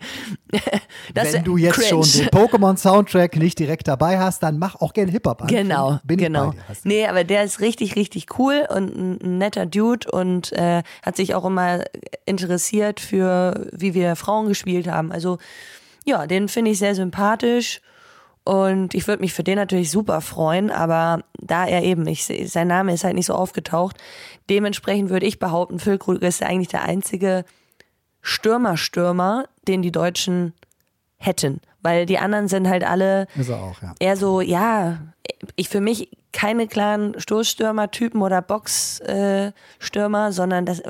Das 1.14 1.32
Wenn 1.32 1.44
du 1.44 1.56
jetzt 1.56 1.74
cringe. 1.76 2.02
schon 2.02 2.22
den 2.24 2.28
Pokémon-Soundtrack 2.28 3.36
nicht 3.36 3.56
direkt 3.58 3.86
dabei 3.86 4.18
hast, 4.18 4.42
dann 4.42 4.58
mach 4.58 4.74
auch 4.80 4.94
gerne 4.94 5.12
Hip-Hop 5.12 5.42
an. 5.42 5.46
Genau, 5.46 6.00
Bin 6.02 6.18
ich 6.18 6.24
genau. 6.26 6.50
dir. 6.50 6.58
Nee, 6.82 7.06
aber 7.06 7.22
der 7.22 7.44
ist 7.44 7.60
richtig, 7.60 7.94
richtig 7.94 8.38
cool 8.38 8.66
und 8.68 8.96
ein, 8.96 9.38
netter 9.38 9.64
Dude 9.66 10.10
und 10.10 10.52
äh, 10.52 10.82
hat 11.04 11.16
sich 11.16 11.36
auch 11.36 11.44
immer 11.44 11.84
interessiert 12.26 12.98
für, 12.98 13.68
wie 13.72 13.94
wir 13.94 14.16
Frauen 14.16 14.48
gespielt 14.48 14.88
haben. 14.88 15.12
Also 15.12 15.38
ja, 16.04 16.26
den 16.26 16.48
finde 16.48 16.72
ich 16.72 16.78
sehr 16.78 16.96
sympathisch 16.96 17.80
und 18.44 18.94
ich 18.94 19.06
würde 19.06 19.22
mich 19.22 19.32
für 19.32 19.44
den 19.44 19.56
natürlich 19.56 19.90
super 19.90 20.20
freuen, 20.20 20.70
aber 20.70 21.22
da 21.38 21.64
er 21.64 21.84
eben, 21.84 22.06
ich, 22.08 22.24
sein 22.24 22.66
Name 22.66 22.92
ist 22.92 23.04
halt 23.04 23.14
nicht 23.14 23.26
so 23.26 23.34
aufgetaucht, 23.34 23.96
dementsprechend 24.50 25.10
würde 25.10 25.26
ich 25.26 25.38
behaupten, 25.38 25.78
Füllkrug 25.78 26.22
ist 26.22 26.42
eigentlich 26.42 26.68
der 26.68 26.82
einzige 26.82 27.44
Stürmer-Stürmer, 28.20 29.44
den 29.68 29.82
die 29.82 29.92
Deutschen 29.92 30.52
hätten. 31.18 31.60
Weil 31.84 32.06
die 32.06 32.18
anderen 32.18 32.46
sind 32.48 32.68
halt 32.68 32.84
alle 32.84 33.26
auch, 33.54 33.82
ja. 33.82 33.94
eher 33.98 34.16
so, 34.16 34.40
ja, 34.40 34.98
ich 35.56 35.68
für 35.68 35.80
mich 35.80 36.08
keine 36.32 36.68
klaren 36.68 37.18
Stoßstürmer-Typen 37.20 38.22
oder 38.22 38.40
Boxstürmer, 38.40 39.52
sondern 40.32 40.64
das, 40.64 40.80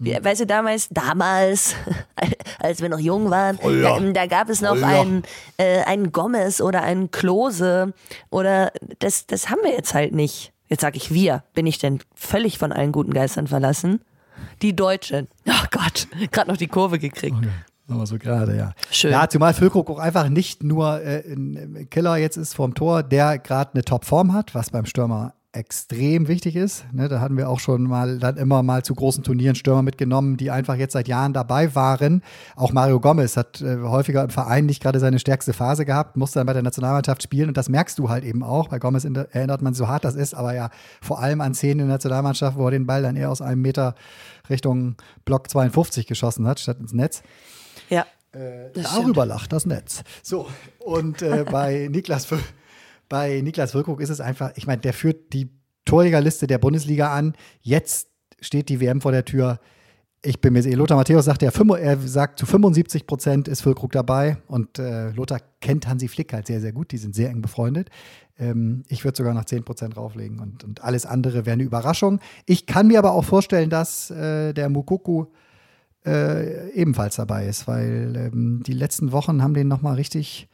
wie- 0.00 0.18
weißt 0.20 0.40
du, 0.42 0.46
damals, 0.46 0.88
damals, 0.90 1.74
als 2.58 2.82
wir 2.82 2.88
noch 2.88 2.98
jung 2.98 3.30
waren, 3.30 3.58
da, 3.80 3.96
da 4.12 4.26
gab 4.26 4.48
es 4.50 4.60
noch 4.60 4.74
einen, 5.00 5.22
äh, 5.56 5.82
einen 5.84 6.10
Gomez 6.12 6.60
oder 6.60 6.82
einen 6.82 7.10
Klose 7.12 7.92
oder 8.30 8.72
das, 8.98 9.26
das 9.26 9.48
haben 9.50 9.60
wir 9.62 9.70
jetzt 9.72 9.94
halt 9.94 10.12
nicht. 10.12 10.52
Jetzt 10.70 10.82
sag 10.82 10.96
ich 10.96 11.12
wir, 11.12 11.42
bin 11.52 11.66
ich 11.66 11.78
denn 11.78 11.98
völlig 12.14 12.58
von 12.58 12.72
allen 12.72 12.92
guten 12.92 13.12
Geistern 13.12 13.48
verlassen? 13.48 14.00
Die 14.62 14.74
Deutschen. 14.74 15.26
Oh 15.46 15.66
Gott, 15.70 16.06
gerade 16.30 16.48
noch 16.48 16.56
die 16.56 16.68
Kurve 16.68 16.98
gekriegt. 16.98 17.36
Aber 17.88 18.06
so 18.06 18.18
gerade, 18.18 18.56
ja. 18.56 18.72
Schön. 18.92 19.10
Ja, 19.10 19.28
zumal 19.28 19.52
Füllkrug 19.52 19.90
auch 19.90 19.98
einfach 19.98 20.28
nicht 20.28 20.62
nur 20.62 21.02
äh, 21.02 21.24
ein 21.26 21.88
Killer 21.90 22.16
jetzt 22.16 22.36
ist 22.36 22.54
vorm 22.54 22.74
Tor, 22.74 23.02
der 23.02 23.38
gerade 23.38 23.74
eine 23.74 23.84
Topform 23.84 24.32
hat, 24.32 24.54
was 24.54 24.70
beim 24.70 24.86
Stürmer 24.86 25.34
extrem 25.52 26.28
wichtig 26.28 26.54
ist. 26.54 26.84
Ne, 26.92 27.08
da 27.08 27.20
hatten 27.20 27.36
wir 27.36 27.48
auch 27.48 27.58
schon 27.58 27.82
mal 27.82 28.18
dann 28.18 28.36
immer 28.36 28.62
mal 28.62 28.84
zu 28.84 28.94
großen 28.94 29.24
Turnieren 29.24 29.56
Stürmer 29.56 29.82
mitgenommen, 29.82 30.36
die 30.36 30.50
einfach 30.50 30.76
jetzt 30.76 30.92
seit 30.92 31.08
Jahren 31.08 31.32
dabei 31.32 31.74
waren. 31.74 32.22
Auch 32.54 32.72
Mario 32.72 33.00
Gomez 33.00 33.36
hat 33.36 33.60
äh, 33.60 33.78
häufiger 33.82 34.22
im 34.22 34.30
Verein 34.30 34.66
nicht 34.66 34.80
gerade 34.80 35.00
seine 35.00 35.18
stärkste 35.18 35.52
Phase 35.52 35.84
gehabt, 35.84 36.16
musste 36.16 36.38
dann 36.38 36.46
bei 36.46 36.52
der 36.52 36.62
Nationalmannschaft 36.62 37.22
spielen 37.22 37.48
und 37.48 37.56
das 37.56 37.68
merkst 37.68 37.98
du 37.98 38.08
halt 38.08 38.24
eben 38.24 38.44
auch. 38.44 38.68
Bei 38.68 38.78
Gomez 38.78 39.04
erinnert 39.04 39.60
man 39.60 39.74
so 39.74 39.88
hart 39.88 40.04
das 40.04 40.14
ist, 40.14 40.34
aber 40.34 40.54
ja 40.54 40.70
vor 41.00 41.20
allem 41.20 41.40
an 41.40 41.54
Szenen 41.54 41.80
in 41.80 41.86
der 41.86 41.94
Nationalmannschaft, 41.94 42.56
wo 42.56 42.66
er 42.66 42.70
den 42.70 42.86
Ball 42.86 43.02
dann 43.02 43.16
eher 43.16 43.30
aus 43.30 43.42
einem 43.42 43.60
Meter 43.60 43.96
Richtung 44.48 44.94
Block 45.24 45.50
52 45.50 46.06
geschossen 46.06 46.46
hat, 46.46 46.60
statt 46.60 46.78
ins 46.78 46.92
Netz. 46.92 47.22
Ja. 47.88 48.06
Stimmt. 48.32 48.86
Darüber 48.86 49.26
lacht 49.26 49.52
das 49.52 49.66
Netz. 49.66 50.04
So, 50.22 50.46
und 50.78 51.20
äh, 51.20 51.44
bei 51.50 51.88
Niklas 51.90 52.26
bei 53.10 53.42
Niklas 53.42 53.72
Füllkrug 53.72 54.00
ist 54.00 54.08
es 54.08 54.20
einfach, 54.22 54.52
ich 54.54 54.66
meine, 54.66 54.80
der 54.80 54.94
führt 54.94 55.34
die 55.34 55.50
Torjägerliste 55.84 56.46
der 56.46 56.58
Bundesliga 56.58 57.12
an. 57.12 57.34
Jetzt 57.60 58.08
steht 58.40 58.70
die 58.70 58.80
WM 58.80 59.02
vor 59.02 59.12
der 59.12 59.26
Tür. 59.26 59.58
Ich 60.22 60.40
bin 60.40 60.52
mir 60.52 60.62
sicher, 60.62 60.76
Lothar 60.76 60.96
Matthäus 60.96 61.24
sagt, 61.24 61.42
fünf- 61.42 61.78
er 61.78 61.98
sagt, 61.98 62.38
zu 62.38 62.46
75 62.46 63.06
Prozent 63.06 63.48
ist 63.48 63.62
Füllkrug 63.62 63.92
dabei. 63.92 64.36
Und 64.46 64.78
äh, 64.78 65.10
Lothar 65.10 65.40
kennt 65.60 65.88
Hansi 65.88 66.08
Flick 66.08 66.32
halt 66.32 66.46
sehr, 66.46 66.60
sehr 66.60 66.72
gut. 66.72 66.92
Die 66.92 66.98
sind 66.98 67.14
sehr 67.14 67.30
eng 67.30 67.42
befreundet. 67.42 67.90
Ähm, 68.38 68.84
ich 68.88 69.04
würde 69.04 69.16
sogar 69.16 69.34
noch 69.34 69.44
10 69.44 69.64
Prozent 69.64 69.96
drauflegen. 69.96 70.38
Und, 70.38 70.62
und 70.62 70.84
alles 70.84 71.04
andere 71.04 71.46
wäre 71.46 71.54
eine 71.54 71.64
Überraschung. 71.64 72.20
Ich 72.46 72.66
kann 72.66 72.86
mir 72.86 72.98
aber 72.98 73.12
auch 73.12 73.24
vorstellen, 73.24 73.70
dass 73.70 74.10
äh, 74.10 74.52
der 74.52 74.68
Mukuku 74.68 75.26
äh, 76.06 76.70
ebenfalls 76.70 77.16
dabei 77.16 77.46
ist, 77.46 77.66
weil 77.66 78.14
ähm, 78.16 78.62
die 78.64 78.72
letzten 78.72 79.12
Wochen 79.12 79.42
haben 79.42 79.54
den 79.54 79.68
nochmal 79.68 79.96
richtig 79.96 80.48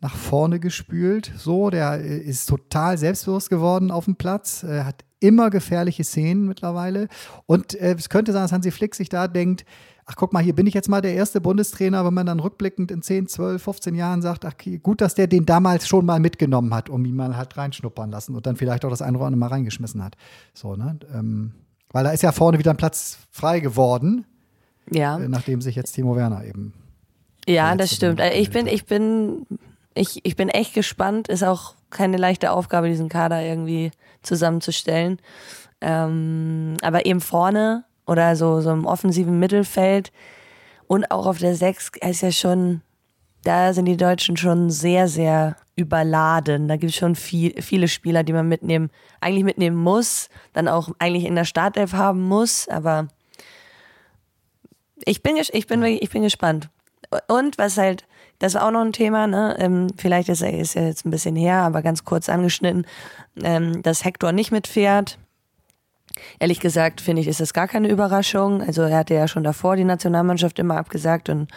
nach 0.00 0.14
vorne 0.14 0.60
gespült. 0.60 1.32
So, 1.36 1.70
der 1.70 2.00
äh, 2.00 2.18
ist 2.18 2.48
total 2.48 2.98
selbstbewusst 2.98 3.50
geworden 3.50 3.90
auf 3.90 4.04
dem 4.04 4.16
Platz, 4.16 4.62
äh, 4.64 4.84
hat 4.84 5.04
immer 5.20 5.48
gefährliche 5.50 6.04
Szenen 6.04 6.46
mittlerweile. 6.46 7.08
Und 7.46 7.74
äh, 7.80 7.94
es 7.98 8.08
könnte 8.08 8.32
sein, 8.32 8.42
dass 8.42 8.52
Hansi 8.52 8.70
Flick 8.70 8.94
sich 8.94 9.08
da 9.08 9.28
denkt, 9.28 9.64
ach 10.06 10.16
guck 10.16 10.34
mal, 10.34 10.42
hier 10.42 10.54
bin 10.54 10.66
ich 10.66 10.74
jetzt 10.74 10.90
mal 10.90 11.00
der 11.00 11.14
erste 11.14 11.40
Bundestrainer, 11.40 12.04
wenn 12.04 12.12
man 12.12 12.26
dann 12.26 12.40
rückblickend 12.40 12.90
in 12.90 13.00
10, 13.00 13.26
12, 13.28 13.62
15 13.62 13.94
Jahren 13.94 14.20
sagt, 14.20 14.44
ach 14.44 14.52
gut, 14.82 15.00
dass 15.00 15.14
der 15.14 15.26
den 15.26 15.46
damals 15.46 15.88
schon 15.88 16.04
mal 16.04 16.20
mitgenommen 16.20 16.74
hat, 16.74 16.90
um 16.90 17.04
ihn 17.06 17.16
mal 17.16 17.36
halt 17.38 17.56
reinschnuppern 17.56 18.10
lassen 18.10 18.34
und 18.34 18.44
dann 18.44 18.56
vielleicht 18.56 18.84
auch 18.84 18.90
das 18.90 19.00
eine 19.00 19.16
oder 19.16 19.26
andere 19.26 19.38
mal 19.40 19.46
reingeschmissen 19.48 20.04
hat. 20.04 20.16
So, 20.52 20.76
ne? 20.76 20.98
Ähm, 21.14 21.52
weil 21.90 22.04
da 22.04 22.10
ist 22.10 22.22
ja 22.22 22.32
vorne 22.32 22.58
wieder 22.58 22.72
ein 22.72 22.76
Platz 22.76 23.18
frei 23.30 23.60
geworden, 23.60 24.26
Ja. 24.90 25.18
äh, 25.18 25.28
nachdem 25.28 25.62
sich 25.62 25.74
jetzt 25.76 25.92
Timo 25.92 26.16
Werner 26.16 26.44
eben 26.44 26.74
Ja, 27.48 27.74
das 27.76 27.94
stimmt. 27.94 28.20
Also 28.20 28.36
Ich 28.36 28.50
bin, 28.50 28.66
ich 28.66 28.84
bin, 28.84 29.46
ich, 29.94 30.20
ich 30.24 30.36
bin 30.36 30.48
echt 30.48 30.74
gespannt. 30.74 31.28
Ist 31.28 31.44
auch 31.44 31.74
keine 31.90 32.16
leichte 32.16 32.50
Aufgabe, 32.50 32.88
diesen 32.88 33.08
Kader 33.08 33.42
irgendwie 33.42 33.90
zusammenzustellen. 34.22 35.20
Ähm, 35.80 36.76
aber 36.82 37.06
eben 37.06 37.20
vorne 37.20 37.84
oder 38.06 38.36
so, 38.36 38.60
so 38.60 38.70
im 38.70 38.86
offensiven 38.86 39.38
Mittelfeld 39.38 40.12
und 40.86 41.10
auch 41.10 41.26
auf 41.26 41.38
der 41.38 41.54
Sechs 41.54 41.90
ist 42.00 42.22
ja 42.22 42.30
schon, 42.30 42.82
da 43.42 43.72
sind 43.72 43.86
die 43.86 43.96
Deutschen 43.96 44.36
schon 44.36 44.70
sehr, 44.70 45.08
sehr 45.08 45.56
überladen. 45.76 46.68
Da 46.68 46.76
gibt 46.76 46.92
es 46.92 46.96
schon 46.96 47.14
viel, 47.14 47.60
viele 47.60 47.88
Spieler, 47.88 48.22
die 48.22 48.32
man 48.32 48.48
mitnehmen, 48.48 48.90
eigentlich 49.20 49.44
mitnehmen 49.44 49.76
muss, 49.76 50.28
dann 50.52 50.68
auch 50.68 50.90
eigentlich 50.98 51.24
in 51.24 51.34
der 51.34 51.44
Startelf 51.44 51.92
haben 51.92 52.22
muss, 52.22 52.68
aber 52.68 53.08
ich 55.04 55.22
bin, 55.22 55.36
ich 55.36 55.66
bin, 55.66 55.82
ich 55.82 56.10
bin 56.10 56.22
gespannt. 56.22 56.68
Und 57.28 57.58
was 57.58 57.76
halt, 57.76 58.06
das 58.38 58.54
war 58.54 58.66
auch 58.66 58.70
noch 58.70 58.82
ein 58.82 58.92
Thema, 58.92 59.26
ne? 59.26 59.56
Ähm, 59.58 59.88
vielleicht 59.96 60.28
ist 60.28 60.42
er 60.42 60.58
ist 60.58 60.74
jetzt 60.74 61.06
ein 61.06 61.10
bisschen 61.10 61.36
her, 61.36 61.56
aber 61.58 61.82
ganz 61.82 62.04
kurz 62.04 62.28
angeschnitten, 62.28 62.86
ähm, 63.42 63.82
dass 63.82 64.04
Hector 64.04 64.32
nicht 64.32 64.52
mitfährt. 64.52 65.18
Ehrlich 66.38 66.60
gesagt, 66.60 67.00
finde 67.00 67.22
ich, 67.22 67.28
ist 67.28 67.40
das 67.40 67.52
gar 67.52 67.66
keine 67.66 67.88
Überraschung. 67.88 68.62
Also 68.62 68.82
er 68.82 68.98
hatte 68.98 69.14
ja 69.14 69.26
schon 69.26 69.42
davor 69.42 69.76
die 69.76 69.84
Nationalmannschaft 69.84 70.58
immer 70.58 70.76
abgesagt 70.76 71.28
und 71.28 71.50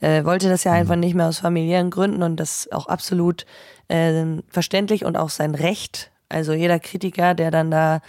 äh, 0.00 0.24
wollte 0.24 0.48
das 0.48 0.64
ja 0.64 0.72
einfach 0.72 0.96
nicht 0.96 1.14
mehr 1.14 1.26
aus 1.26 1.38
familiären 1.38 1.90
Gründen 1.90 2.22
und 2.22 2.36
das 2.36 2.68
auch 2.72 2.86
absolut 2.86 3.44
äh, 3.88 4.24
verständlich 4.48 5.04
und 5.04 5.16
auch 5.16 5.30
sein 5.30 5.54
Recht. 5.54 6.10
Also 6.30 6.52
jeder 6.52 6.78
Kritiker, 6.78 7.34
der 7.34 7.50
dann 7.50 7.70
da 7.70 8.00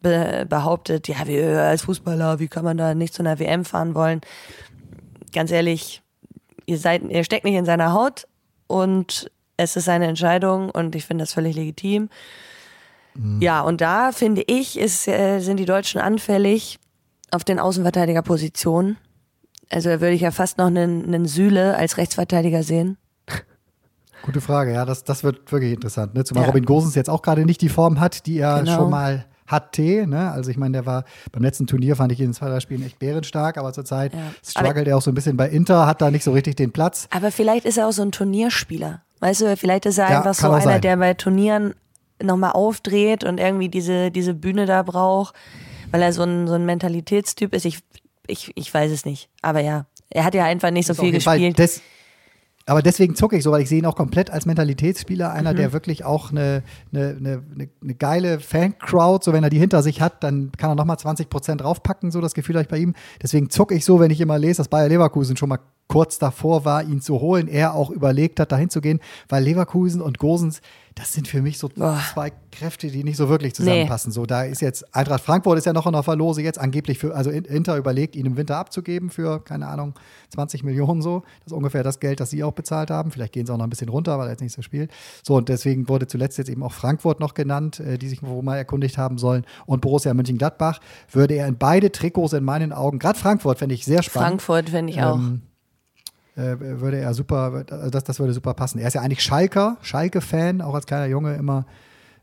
be 0.00 0.46
behauptet, 0.48 1.08
ja, 1.08 1.26
äh, 1.26 1.56
als 1.56 1.82
Fußballer, 1.82 2.38
wie 2.38 2.48
kann 2.48 2.64
man 2.64 2.76
da 2.76 2.94
nicht 2.94 3.14
zu 3.14 3.22
einer 3.22 3.38
WM 3.38 3.64
fahren 3.64 3.94
wollen? 3.94 4.20
Ganz 5.32 5.50
ehrlich, 5.50 6.03
ihr 6.66 6.78
seid, 6.78 7.02
ihr 7.08 7.24
steckt 7.24 7.44
nicht 7.44 7.54
in 7.54 7.64
seiner 7.64 7.92
Haut 7.92 8.26
und 8.66 9.30
es 9.56 9.76
ist 9.76 9.84
seine 9.84 10.06
Entscheidung 10.06 10.70
und 10.70 10.94
ich 10.96 11.04
finde 11.06 11.22
das 11.22 11.32
völlig 11.32 11.54
legitim. 11.56 12.08
Ja, 13.38 13.60
und 13.60 13.80
da 13.80 14.10
finde 14.10 14.42
ich, 14.42 14.76
ist, 14.76 15.06
äh, 15.06 15.38
sind 15.38 15.58
die 15.58 15.66
Deutschen 15.66 16.00
anfällig 16.00 16.80
auf 17.30 17.44
den 17.44 17.60
Außenverteidigerpositionen. 17.60 18.96
Also 19.70 19.88
da 19.88 20.00
würde 20.00 20.14
ich 20.14 20.22
ja 20.22 20.32
fast 20.32 20.58
noch 20.58 20.66
einen, 20.66 21.04
einen 21.04 21.26
Süle 21.26 21.76
als 21.76 21.96
Rechtsverteidiger 21.96 22.64
sehen. 22.64 22.96
Gute 24.22 24.40
Frage, 24.40 24.72
ja, 24.72 24.84
das, 24.84 25.04
das 25.04 25.22
wird 25.22 25.52
wirklich 25.52 25.72
interessant. 25.74 26.14
Ne? 26.14 26.24
Zumal 26.24 26.44
Ja. 26.44 26.48
Robin 26.48 26.64
Gosens 26.64 26.94
jetzt 26.96 27.08
auch 27.10 27.22
gerade 27.22 27.44
nicht 27.44 27.60
die 27.60 27.68
Form 27.68 28.00
hat, 28.00 28.26
die 28.26 28.38
er 28.38 28.60
Genau. 28.60 28.74
schon 28.76 28.90
mal 28.90 29.26
hatte. 29.46 30.06
Ne? 30.06 30.30
Also 30.30 30.50
ich 30.50 30.56
meine, 30.56 30.72
der 30.72 30.86
war 30.86 31.04
beim 31.32 31.42
letzten 31.42 31.66
Turnier, 31.66 31.96
fand 31.96 32.12
ich 32.12 32.20
in 32.20 32.28
den 32.28 32.34
zwei, 32.34 32.48
drei 32.48 32.60
Spielen 32.60 32.84
echt 32.84 32.98
bärenstark, 32.98 33.58
aber 33.58 33.72
zurzeit 33.72 34.12
Ja. 34.14 34.20
struggelt 34.44 34.88
er 34.88 34.96
auch 34.96 35.02
so 35.02 35.10
ein 35.10 35.14
bisschen 35.14 35.36
bei 35.36 35.48
Inter, 35.48 35.86
hat 35.86 36.00
da 36.02 36.10
nicht 36.10 36.24
so 36.24 36.32
richtig 36.32 36.56
den 36.56 36.72
Platz. 36.72 37.08
Aber 37.10 37.30
vielleicht 37.30 37.64
ist 37.66 37.76
er 37.78 37.88
auch 37.88 37.92
so 37.92 38.02
ein 38.02 38.12
Turnierspieler. 38.12 39.02
Weißt 39.20 39.40
du, 39.42 39.56
vielleicht 39.56 39.86
ist 39.86 39.98
er 39.98 40.10
Ja, 40.10 40.18
einfach 40.18 40.34
so 40.34 40.50
einer, 40.50 40.60
sein. 40.60 40.80
der 40.80 40.96
bei 40.96 41.14
Turnieren 41.14 41.74
nochmal 42.22 42.52
aufdreht 42.52 43.24
und 43.24 43.38
irgendwie 43.38 43.68
diese, 43.68 44.10
diese 44.10 44.34
Bühne 44.34 44.66
da 44.66 44.82
braucht, 44.82 45.34
weil 45.90 46.02
er 46.02 46.12
so 46.12 46.22
ein, 46.22 46.46
so 46.46 46.54
ein 46.54 46.64
Mentalitätstyp 46.66 47.54
ist. 47.54 47.64
Ich, 47.64 47.78
ich, 48.26 48.52
ich 48.54 48.72
weiß 48.72 48.90
es 48.92 49.04
nicht. 49.04 49.28
Aber 49.42 49.60
ja, 49.60 49.86
er 50.10 50.24
hat 50.24 50.34
ja 50.34 50.44
einfach 50.44 50.70
nicht 50.70 50.86
so 50.86 50.92
Ist 50.92 51.00
viel 51.00 51.12
gespielt. 51.12 51.58
Des, 51.58 51.80
aber 52.66 52.80
deswegen 52.80 53.14
zucke 53.14 53.36
ich 53.36 53.42
so, 53.44 53.52
weil 53.52 53.62
ich 53.62 53.68
sehe 53.68 53.78
ihn 53.78 53.86
auch 53.86 53.96
komplett 53.96 54.30
als 54.30 54.46
Mentalitätsspieler, 54.46 55.30
einer, 55.32 55.52
Mhm. 55.52 55.56
der 55.56 55.72
wirklich 55.72 56.04
auch 56.04 56.30
eine, 56.30 56.62
eine, 56.92 57.16
eine, 57.18 57.42
eine, 57.82 57.94
geile 57.94 58.40
Fan-Crowd, 58.40 59.24
so 59.24 59.32
wenn 59.32 59.44
er 59.44 59.50
die 59.50 59.58
hinter 59.58 59.82
sich 59.82 60.00
hat, 60.00 60.24
dann 60.24 60.50
kann 60.52 60.70
er 60.70 60.74
nochmal 60.74 60.98
20 60.98 61.28
Prozent 61.28 61.60
draufpacken, 61.60 62.10
so 62.10 62.20
das 62.20 62.32
Gefühl 62.34 62.56
habe 62.56 62.62
ich 62.62 62.68
bei 62.68 62.78
ihm. 62.78 62.94
Deswegen 63.22 63.50
zucke 63.50 63.74
ich 63.74 63.84
so, 63.84 64.00
wenn 64.00 64.10
ich 64.10 64.20
immer 64.20 64.38
lese, 64.38 64.58
dass 64.58 64.68
Bayer 64.68 64.88
Leverkusen 64.88 65.36
schon 65.36 65.50
mal 65.50 65.58
kurz 65.88 66.18
davor 66.18 66.64
war, 66.64 66.82
ihn 66.82 67.00
zu 67.00 67.20
holen, 67.20 67.48
er 67.48 67.74
auch 67.74 67.90
überlegt 67.90 68.40
hat, 68.40 68.52
dahin 68.52 68.70
zu 68.70 68.80
gehen, 68.80 69.00
weil 69.28 69.44
Leverkusen 69.44 70.00
und 70.00 70.18
Gosens, 70.18 70.60
das 70.94 71.12
sind 71.12 71.26
für 71.26 71.42
mich 71.42 71.58
so 71.58 71.68
Boah. 71.68 72.00
zwei 72.12 72.32
Kräfte, 72.52 72.88
die 72.88 73.02
nicht 73.02 73.16
so 73.16 73.28
wirklich 73.28 73.54
zusammenpassen. 73.54 74.12
So, 74.12 74.26
da 74.26 74.44
ist 74.44 74.60
jetzt 74.60 74.94
Eintracht 74.94 75.24
Frankfurt 75.24 75.58
ist 75.58 75.66
ja 75.66 75.72
noch 75.72 75.86
in 75.86 75.92
der 75.92 76.04
Verlose 76.04 76.40
jetzt 76.40 76.58
angeblich 76.58 76.98
für, 76.98 77.14
also 77.14 77.30
Inter 77.30 77.76
überlegt, 77.76 78.14
ihn 78.14 78.26
im 78.26 78.36
Winter 78.36 78.56
abzugeben 78.56 79.10
für, 79.10 79.40
keine 79.40 79.66
Ahnung, 79.66 79.94
20 80.30 80.62
Millionen 80.62 81.02
so. 81.02 81.22
Das 81.40 81.48
ist 81.48 81.52
ungefähr 81.52 81.82
das 81.82 81.98
Geld, 81.98 82.20
das 82.20 82.30
sie 82.30 82.44
auch 82.44 82.52
bezahlt 82.52 82.90
haben. 82.90 83.10
Vielleicht 83.10 83.32
gehen 83.32 83.44
sie 83.44 83.52
auch 83.52 83.58
noch 83.58 83.64
ein 83.64 83.70
bisschen 83.70 83.88
runter, 83.88 84.18
weil 84.18 84.28
er 84.28 84.32
jetzt 84.32 84.40
nicht 84.40 84.54
so 84.54 84.62
spielt. 84.62 84.90
So, 85.24 85.34
und 85.36 85.48
deswegen 85.48 85.88
wurde 85.88 86.06
zuletzt 86.06 86.38
jetzt 86.38 86.48
eben 86.48 86.62
auch 86.62 86.72
Frankfurt 86.72 87.18
noch 87.18 87.34
genannt, 87.34 87.80
äh, 87.80 87.98
die 87.98 88.08
sich 88.08 88.22
wo 88.22 88.40
mal 88.40 88.56
erkundigt 88.56 88.96
haben 88.96 89.18
sollen. 89.18 89.44
Und 89.66 89.80
Borussia 89.80 90.14
Mönchengladbach 90.14 90.78
würde 91.10 91.34
er 91.34 91.48
in 91.48 91.58
beide 91.58 91.90
Trikots 91.90 92.32
in 92.34 92.44
meinen 92.44 92.72
Augen, 92.72 93.00
gerade 93.00 93.18
Frankfurt 93.18 93.58
fände 93.58 93.74
ich 93.74 93.84
sehr 93.84 94.02
spannend. 94.02 94.42
Frankfurt 94.42 94.70
finde 94.70 94.92
ich 94.92 95.02
auch. 95.02 95.16
Ähm, 95.16 95.42
äh, 96.36 96.56
würde 96.58 96.98
er 96.98 97.14
super, 97.14 97.64
also 97.70 97.90
das, 97.90 98.04
das 98.04 98.18
würde 98.18 98.32
super 98.32 98.54
passen. 98.54 98.78
Er 98.78 98.88
ist 98.88 98.94
ja 98.94 99.00
eigentlich 99.00 99.22
Schalker, 99.22 99.76
Schalke-Fan, 99.82 100.60
auch 100.60 100.74
als 100.74 100.86
kleiner 100.86 101.06
Junge 101.06 101.34
immer 101.34 101.66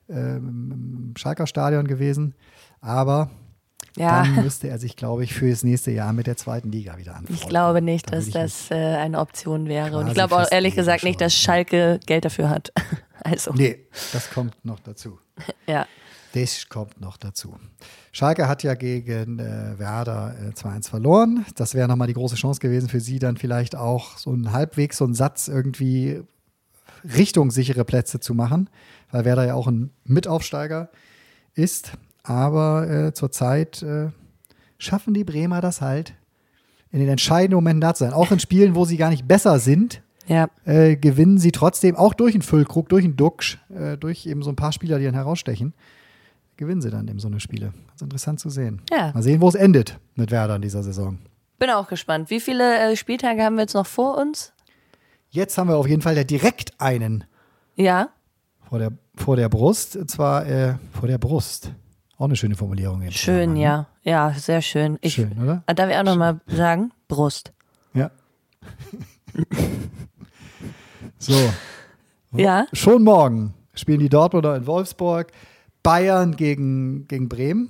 ähm, 0.10 1.10
im 1.12 1.18
Schalker 1.18 1.48
Stadion 1.48 1.88
gewesen. 1.88 2.36
Aber 2.82 3.30
ja, 3.98 4.24
dann 4.24 4.44
müsste 4.44 4.70
er 4.70 4.78
sich, 4.78 4.96
glaube 4.96 5.24
ich, 5.24 5.34
für 5.34 5.50
das 5.50 5.64
nächste 5.64 5.92
Jahr 5.92 6.14
mit 6.14 6.28
der 6.28 6.38
zweiten 6.38 6.72
Liga 6.72 6.98
wieder 6.98 7.16
anfangen. 7.16 7.38
ich 7.42 7.48
glaube 7.48 7.82
nicht, 7.82 8.08
Da 8.12 8.16
dass 8.16 8.30
das 8.30 8.72
äh, 8.72 8.76
eine 8.76 9.20
Option 9.20 9.68
wäre. 9.68 9.98
Und 9.98 10.08
ich 10.08 10.14
glaube 10.14 10.36
auch 10.36 10.52
ehrlich 10.52 10.76
gesagt 10.76 11.04
nicht, 11.04 11.16
schon. 11.20 11.26
dass 11.26 11.36
Schalke 11.36 12.00
Geld 12.06 12.26
dafür 12.26 12.50
hat. 12.50 12.72
Also, 13.24 13.54
Nee, 13.54 13.86
das 14.14 14.32
kommt 14.32 14.56
noch 14.66 14.80
dazu. 14.80 15.20
ja. 15.68 15.86
Das 16.34 16.70
kommt 16.70 17.02
noch 17.02 17.18
dazu. 17.18 17.56
Schalke 18.12 18.48
hat 18.48 18.64
ja 18.64 18.74
gegen 18.76 19.40
äh, 19.40 19.78
Werder 19.78 20.36
äh, 20.40 20.50
2-1 20.52 20.90
verloren. 20.90 21.46
Das 21.56 21.74
wäre 21.74 21.88
nochmal 21.88 22.08
die 22.08 22.14
große 22.14 22.36
Chance 22.36 22.60
gewesen 22.60 22.88
für 22.88 23.00
sie, 23.02 23.20
dann 23.20 23.38
vielleicht 23.38 23.76
auch 23.76 24.18
so 24.18 24.32
einen 24.32 24.52
halbwegs 24.52 24.98
so 24.98 25.06
einen 25.06 25.14
Satz 25.14 25.48
irgendwie 25.48 26.22
Richtung 27.04 27.52
sichere 27.52 27.84
Plätze 27.84 28.20
zu 28.20 28.34
machen, 28.34 28.70
weil 29.12 29.26
Werder 29.26 29.46
ja 29.46 29.56
auch 29.56 29.68
ein 29.68 29.92
Mitaufsteiger 30.06 30.90
ist. 31.54 31.94
Aber 32.24 32.90
äh, 32.90 33.14
zurzeit 33.14 33.82
äh, 33.82 34.10
schaffen 34.78 35.14
die 35.14 35.24
Bremer 35.24 35.60
das 35.62 35.82
halt, 35.82 36.14
in 36.92 37.00
den 37.00 37.10
entscheidenden 37.10 37.56
Momenten 37.56 37.82
da 37.82 37.94
zu 37.94 38.04
sein. 38.04 38.14
Auch 38.14 38.32
in 38.32 38.40
Spielen, 38.40 38.76
wo 38.76 38.86
sie 38.86 38.98
gar 38.98 39.10
nicht 39.10 39.28
besser 39.28 39.60
sind, 39.60 40.02
Ja, 40.28 40.50
äh, 40.66 40.96
gewinnen 40.96 41.40
sie 41.40 41.52
trotzdem, 41.52 41.96
auch 41.96 42.14
durch 42.14 42.36
einen 42.36 42.42
Füllkrug, 42.42 42.90
durch 42.90 43.06
einen 43.06 43.16
Duxch, 43.16 43.58
äh, 43.74 43.98
durch 43.98 44.26
eben 44.28 44.44
so 44.44 44.52
ein 44.52 44.56
paar 44.56 44.72
Spieler, 44.72 45.00
die 45.00 45.06
dann 45.06 45.14
herausstechen, 45.16 45.74
gewinnen 46.62 46.80
sie 46.80 46.92
dann 46.92 47.08
eben 47.08 47.18
so 47.18 47.28
eine 47.28 47.40
Spiele. 47.40 47.74
Ganz 47.88 48.04
interessant 48.04 48.40
zu 48.40 48.52
sehen. 48.52 48.84
Ja. 48.92 49.12
Mal 49.16 49.24
sehen, 49.24 49.42
wo 49.42 49.50
es 49.50 49.56
endet 49.56 49.98
mit 50.14 50.30
Werder 50.30 50.58
in 50.58 50.62
dieser 50.62 50.84
Saison. 50.84 51.18
bin 51.58 51.72
auch 51.72 51.88
gespannt. 51.88 52.30
Wie 52.30 52.40
viele 52.40 52.78
äh, 52.92 52.96
Spieltage 52.96 53.42
haben 53.42 53.56
wir 53.56 53.64
jetzt 53.64 53.74
noch 53.74 53.88
vor 53.88 54.16
uns? 54.20 54.54
Jetzt 55.32 55.58
haben 55.58 55.70
wir 55.70 55.78
auf 55.78 55.88
jeden 55.88 56.04
Fall 56.04 56.16
ja 56.16 56.24
direkt 56.24 56.80
einen 56.80 57.24
Ja, 57.76 58.10
vor 58.70 58.78
der, 58.78 58.92
vor 59.16 59.38
der 59.38 59.50
Brust, 59.50 59.96
und 59.96 60.12
zwar 60.12 60.46
äh, 60.46 60.76
vor 60.92 61.08
der 61.08 61.18
Brust. 61.18 61.72
Auch 62.20 62.26
eine 62.26 62.36
schöne 62.36 62.56
Formulierung. 62.56 63.02
Jetzt 63.02 63.18
schön, 63.18 63.54
ne? 63.54 63.62
ja. 63.62 63.88
Ja, 64.04 64.32
sehr 64.38 64.62
schön. 64.62 65.00
Ich, 65.02 65.16
Schön, 65.16 65.36
oder? 65.42 65.64
Ah, 65.66 65.74
Darf 65.74 65.90
ich 65.90 65.96
auch 65.96 66.04
nochmal 66.04 66.42
sagen? 66.46 66.92
Brust. 67.08 67.54
Ja. 67.96 68.12
so, 71.18 71.34
Ja, 72.36 72.68
schon 72.72 73.04
morgen 73.04 73.56
spielen 73.74 74.00
die 74.00 74.10
Dortmunder 74.10 74.56
in 74.56 74.68
Wolfsburg, 74.68 75.32
Bayern 75.84 76.36
gegen, 76.36 77.08
gegen 77.08 77.30
Bremen, 77.30 77.70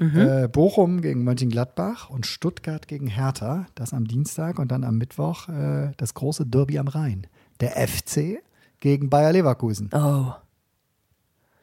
Mhm. 0.00 0.18
äh, 0.18 0.48
Bochum 0.48 1.00
gegen 1.00 1.22
Mönchengladbach 1.22 2.10
und 2.10 2.26
Stuttgart 2.26 2.88
gegen 2.88 3.06
Hertha. 3.06 3.66
Das 3.76 3.92
am 3.92 4.06
Dienstag 4.08 4.58
und 4.58 4.72
dann 4.72 4.82
am 4.82 4.96
Mittwoch 4.98 5.48
äh, 5.48 5.92
das 5.96 6.14
große 6.14 6.44
Derby 6.46 6.78
am 6.78 6.88
Rhein. 6.88 7.26
Der 7.60 7.76
FC 7.76 8.42
gegen 8.80 9.10
Bayer 9.10 9.32
Leverkusen. 9.32 9.90
oh. 9.94 10.32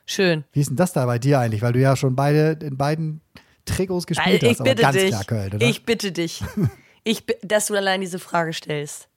Schön. 0.05 0.43
Wie 0.53 0.61
ist 0.61 0.69
denn 0.69 0.77
das 0.77 0.93
da 0.93 1.05
bei 1.05 1.19
dir 1.19 1.39
eigentlich? 1.39 1.61
Weil 1.61 1.73
du 1.73 1.79
ja 1.81 1.95
schon 1.95 2.15
beide 2.15 2.57
in 2.65 2.77
beiden 2.77 3.21
Trikots 3.65 4.07
gespielt 4.07 4.43
Also, 4.43 4.45
ich 4.45 4.51
hast. 4.53 4.61
Aber 4.61 4.69
bitte 4.71 4.81
ganz 4.81 4.95
dich. 4.97 5.09
klar 5.09 5.23
Köln, 5.25 5.53
oder? 5.55 5.67
Ich 5.67 5.85
bitte 5.85 6.11
dich. 6.11 6.43
Ich, 7.05 7.23
dass 7.43 7.67
du 7.67 7.75
allein 7.75 8.01
diese 8.01 8.19
Frage 8.19 8.51
stellst. 8.53 9.07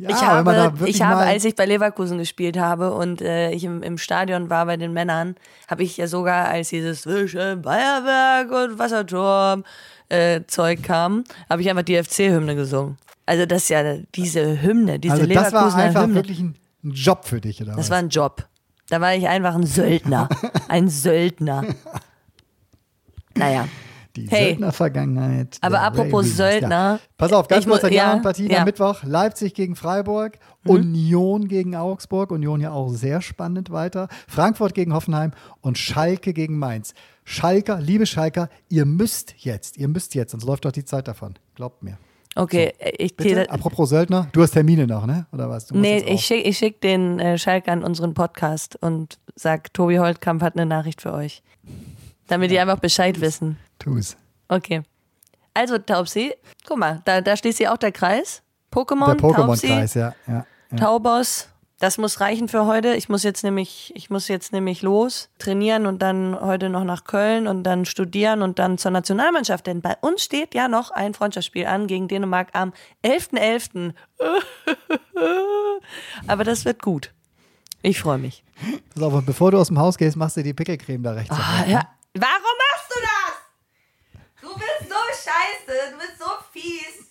Ja, 0.00 0.10
ich 0.10 0.22
habe, 0.22 0.88
ich 0.88 1.02
habe, 1.02 1.20
als 1.22 1.44
ich 1.44 1.54
bei 1.54 1.66
Leverkusen 1.66 2.18
gespielt 2.18 2.58
habe 2.58 2.92
und 2.92 3.20
äh, 3.22 3.50
ich 3.52 3.64
im, 3.64 3.82
im 3.82 3.98
Stadion 3.98 4.50
war 4.50 4.66
bei 4.66 4.76
den 4.76 4.92
Männern, 4.92 5.34
habe 5.68 5.82
ich 5.82 5.96
ja 5.96 6.06
sogar, 6.06 6.48
als 6.48 6.68
dieses 6.70 7.02
zwischen 7.02 7.62
Bayerberg 7.62 8.50
und 8.50 8.78
Wasserturm 8.78 9.64
äh, 10.08 10.40
Zeug 10.46 10.82
kam, 10.82 11.24
habe 11.48 11.62
ich 11.62 11.70
einfach 11.70 11.82
die 11.82 12.02
FC-Hymne 12.02 12.54
gesungen. 12.56 12.98
Also 13.26 13.46
das 13.46 13.62
ist 13.64 13.68
ja 13.68 13.98
diese 14.14 14.60
Hymne, 14.62 14.98
diese 14.98 15.14
also 15.14 15.26
das 15.26 15.36
war 15.36 15.44
Leverkusener 15.50 15.82
einfach 15.84 16.02
Hymne. 16.02 16.14
wirklich 16.16 16.40
ein, 16.40 16.56
ein 16.84 16.90
Job 16.92 17.24
für 17.24 17.40
dich, 17.40 17.60
oder 17.62 17.72
Das 17.72 17.78
was? 17.78 17.90
war 17.90 17.98
ein 17.98 18.08
Job. 18.08 18.46
Da 18.88 19.00
war 19.00 19.14
ich 19.14 19.28
einfach 19.28 19.54
ein 19.54 19.66
Söldner. 19.66 20.28
Ein 20.68 20.88
Söldner. 20.88 21.64
Naja. 23.36 23.68
Die 24.16 24.28
Hey. 24.28 24.48
Söldner-Vergangenheit. 24.48 25.58
Aber 25.60 25.80
apropos 25.80 26.24
Ravens. 26.24 26.36
Söldner, 26.36 26.68
Ja. 26.68 27.00
Pass 27.16 27.32
auf, 27.32 27.48
ganz 27.48 27.66
kurz 27.66 27.82
ja, 27.90 28.16
Partien 28.18 28.50
ja. 28.50 28.58
am 28.58 28.64
Mittwoch. 28.64 29.02
Leipzig 29.04 29.54
gegen 29.54 29.76
Freiburg, 29.76 30.38
Union 30.66 31.48
gegen 31.48 31.76
Augsburg, 31.76 32.30
Union 32.32 32.60
ja 32.60 32.72
auch 32.72 32.90
sehr 32.90 33.20
spannend 33.22 33.70
weiter. 33.70 34.08
Frankfurt 34.28 34.74
gegen 34.74 34.92
Hoffenheim 34.94 35.32
und 35.60 35.78
Schalke 35.78 36.32
gegen 36.32 36.58
Mainz. 36.58 36.94
Schalker, 37.24 37.80
liebe 37.80 38.06
Schalker, 38.06 38.48
ihr 38.68 38.84
müsst 38.84 39.34
jetzt, 39.38 39.76
ihr 39.76 39.88
müsst 39.88 40.14
jetzt, 40.14 40.32
sonst 40.32 40.44
läuft 40.44 40.64
doch 40.64 40.72
die 40.72 40.84
Zeit 40.84 41.06
davon. 41.06 41.34
Glaubt 41.54 41.82
mir. 41.82 41.98
Okay, 42.36 42.72
ich 42.98 43.16
Bitte, 43.16 43.28
zähle. 43.30 43.50
apropos 43.50 43.88
Söldner, 43.88 44.28
du 44.32 44.42
hast 44.42 44.52
Termine 44.52 44.86
noch, 44.86 45.04
ne? 45.04 45.26
Oder 45.32 45.48
was? 45.50 45.66
Du 45.66 45.76
Nee, 45.76 45.98
ich 45.98 46.24
schicke 46.24 46.48
ich 46.48 46.58
schick 46.58 46.80
den 46.80 47.18
äh, 47.18 47.38
Schalke 47.38 47.72
an 47.72 47.82
unseren 47.82 48.14
Podcast 48.14 48.76
und 48.80 49.18
sag, 49.34 49.74
Tobi 49.74 49.98
Holtkamp 49.98 50.40
hat 50.42 50.54
eine 50.54 50.64
Nachricht 50.64 51.02
für 51.02 51.12
euch. 51.12 51.42
Damit 52.30 52.52
die 52.52 52.60
einfach 52.60 52.78
Bescheid 52.78 53.20
wissen. 53.20 53.58
Tu's. 53.80 54.16
Okay. 54.46 54.82
Also, 55.52 55.78
Taubsi, 55.78 56.32
guck 56.64 56.78
mal, 56.78 57.02
da, 57.04 57.20
da 57.20 57.36
schließt 57.36 57.58
sich 57.58 57.68
auch 57.68 57.76
der 57.76 57.90
Kreis. 57.90 58.40
Pokémon, 58.72 59.06
Der 59.06 59.16
Taubsi, 59.16 59.66
Pokémon-Kreis, 59.66 59.94
ja. 59.94 60.14
ja, 60.28 60.46
ja. 60.70 60.76
Taubos. 60.76 61.48
Das 61.80 61.98
muss 61.98 62.20
reichen 62.20 62.46
für 62.46 62.66
heute. 62.66 62.94
Ich 62.94 63.08
muss 63.08 63.22
jetzt 63.22 63.42
nämlich, 63.42 63.92
ich 63.96 64.10
muss 64.10 64.28
jetzt 64.28 64.52
nämlich 64.52 64.82
los, 64.82 65.30
trainieren 65.38 65.86
und 65.86 66.02
dann 66.02 66.38
heute 66.38 66.68
noch 66.68 66.84
nach 66.84 67.04
Köln 67.04 67.46
und 67.46 67.64
dann 67.64 67.84
studieren 67.84 68.42
und 68.42 68.58
dann 68.58 68.78
zur 68.78 68.90
Nationalmannschaft. 68.90 69.66
Denn 69.66 69.80
bei 69.80 69.96
uns 70.02 70.22
steht 70.22 70.54
ja 70.54 70.68
noch 70.68 70.90
ein 70.90 71.14
Freundschaftsspiel 71.14 71.66
an 71.66 71.86
gegen 71.86 72.06
Dänemark 72.06 72.50
am 72.52 72.74
11.11. 73.02 73.94
Aber 76.28 76.44
das 76.44 76.66
wird 76.66 76.82
gut. 76.82 77.12
Ich 77.82 77.98
freue 77.98 78.18
mich. 78.18 78.44
Pass 78.94 79.02
auf, 79.02 79.24
bevor 79.24 79.50
du 79.50 79.58
aus 79.58 79.68
dem 79.68 79.78
Haus 79.78 79.96
gehst, 79.96 80.16
machst 80.16 80.36
du 80.36 80.42
die 80.42 80.52
Pickelcreme 80.52 81.02
da 81.02 81.12
rechts. 81.12 81.34
Ah, 81.34 81.64
ja. 81.66 81.88
Warum 82.14 82.56
machst 82.58 82.90
du 82.90 83.00
das? 83.00 84.20
Du 84.42 84.54
bist 84.54 84.88
so 84.88 84.96
scheiße, 85.30 85.92
du 85.92 85.98
bist 85.98 86.18
so 86.18 86.26
fies. 86.52 87.06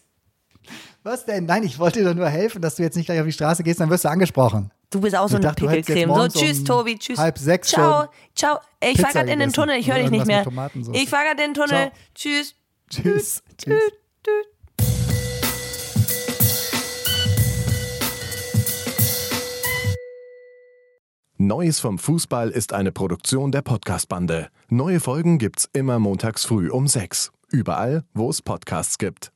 Was 1.03 1.25
denn? 1.25 1.45
Nein, 1.45 1.63
ich 1.63 1.79
wollte 1.79 1.99
dir 1.99 2.05
doch 2.09 2.15
nur 2.15 2.27
helfen, 2.27 2.61
dass 2.61 2.75
du 2.75 2.83
jetzt 2.83 2.95
nicht 2.97 3.05
gleich 3.05 3.19
auf 3.19 3.25
die 3.25 3.31
Straße 3.31 3.63
gehst, 3.63 3.79
dann 3.79 3.89
wirst 3.89 4.03
du 4.03 4.09
angesprochen. 4.09 4.71
Du 4.89 4.99
bist 5.01 5.15
auch 5.15 5.29
so 5.29 5.37
Ich 5.37 5.45
eine 5.45 5.53
Pickelcreme. 5.53 6.13
So, 6.13 6.27
tschüss, 6.27 6.59
um 6.59 6.65
Tobi, 6.65 6.97
tschüss. 6.97 7.17
halb 7.19 7.37
sechs 7.37 7.69
Ciao, 7.69 8.01
schon 8.01 8.09
ciao. 8.35 8.59
Ey, 8.79 8.93
Ich 8.93 9.01
fahr 9.01 9.11
grad 9.11 9.27
in 9.27 9.39
den. 9.39 9.53
Tunnel, 9.53 9.77
ich 9.77 9.89
höre 9.89 9.99
dich 9.99 10.09
nicht 10.09 10.25
mehr. 10.25 10.45
Ich 10.93 11.09
fahr 11.09 11.23
grad 11.23 11.39
in 11.39 11.53
den 11.53 11.53
Tunnel. 11.53 11.69
Ciao. 11.69 11.91
Tschüss. 12.15 12.55
Tschüss. 12.89 13.43
Tschüss. 13.57 13.91
Neues 21.41 21.79
vom 21.79 21.99
Fußball 21.99 22.49
ist 22.49 22.73
eine 22.73 22.91
Produktion 22.91 23.53
der 23.53 23.61
Podcast-Bande. 23.61 24.49
Neue 24.69 24.99
Folgen 24.99 25.37
gibt's 25.37 25.69
immer 25.71 25.97
montags 25.97 26.43
früh 26.43 26.69
um 26.69 26.85
sechs. 26.85 27.31
Überall, 27.49 28.03
wo 28.13 28.29
es 28.29 28.41
Podcasts 28.41 28.97
gibt. 28.97 29.31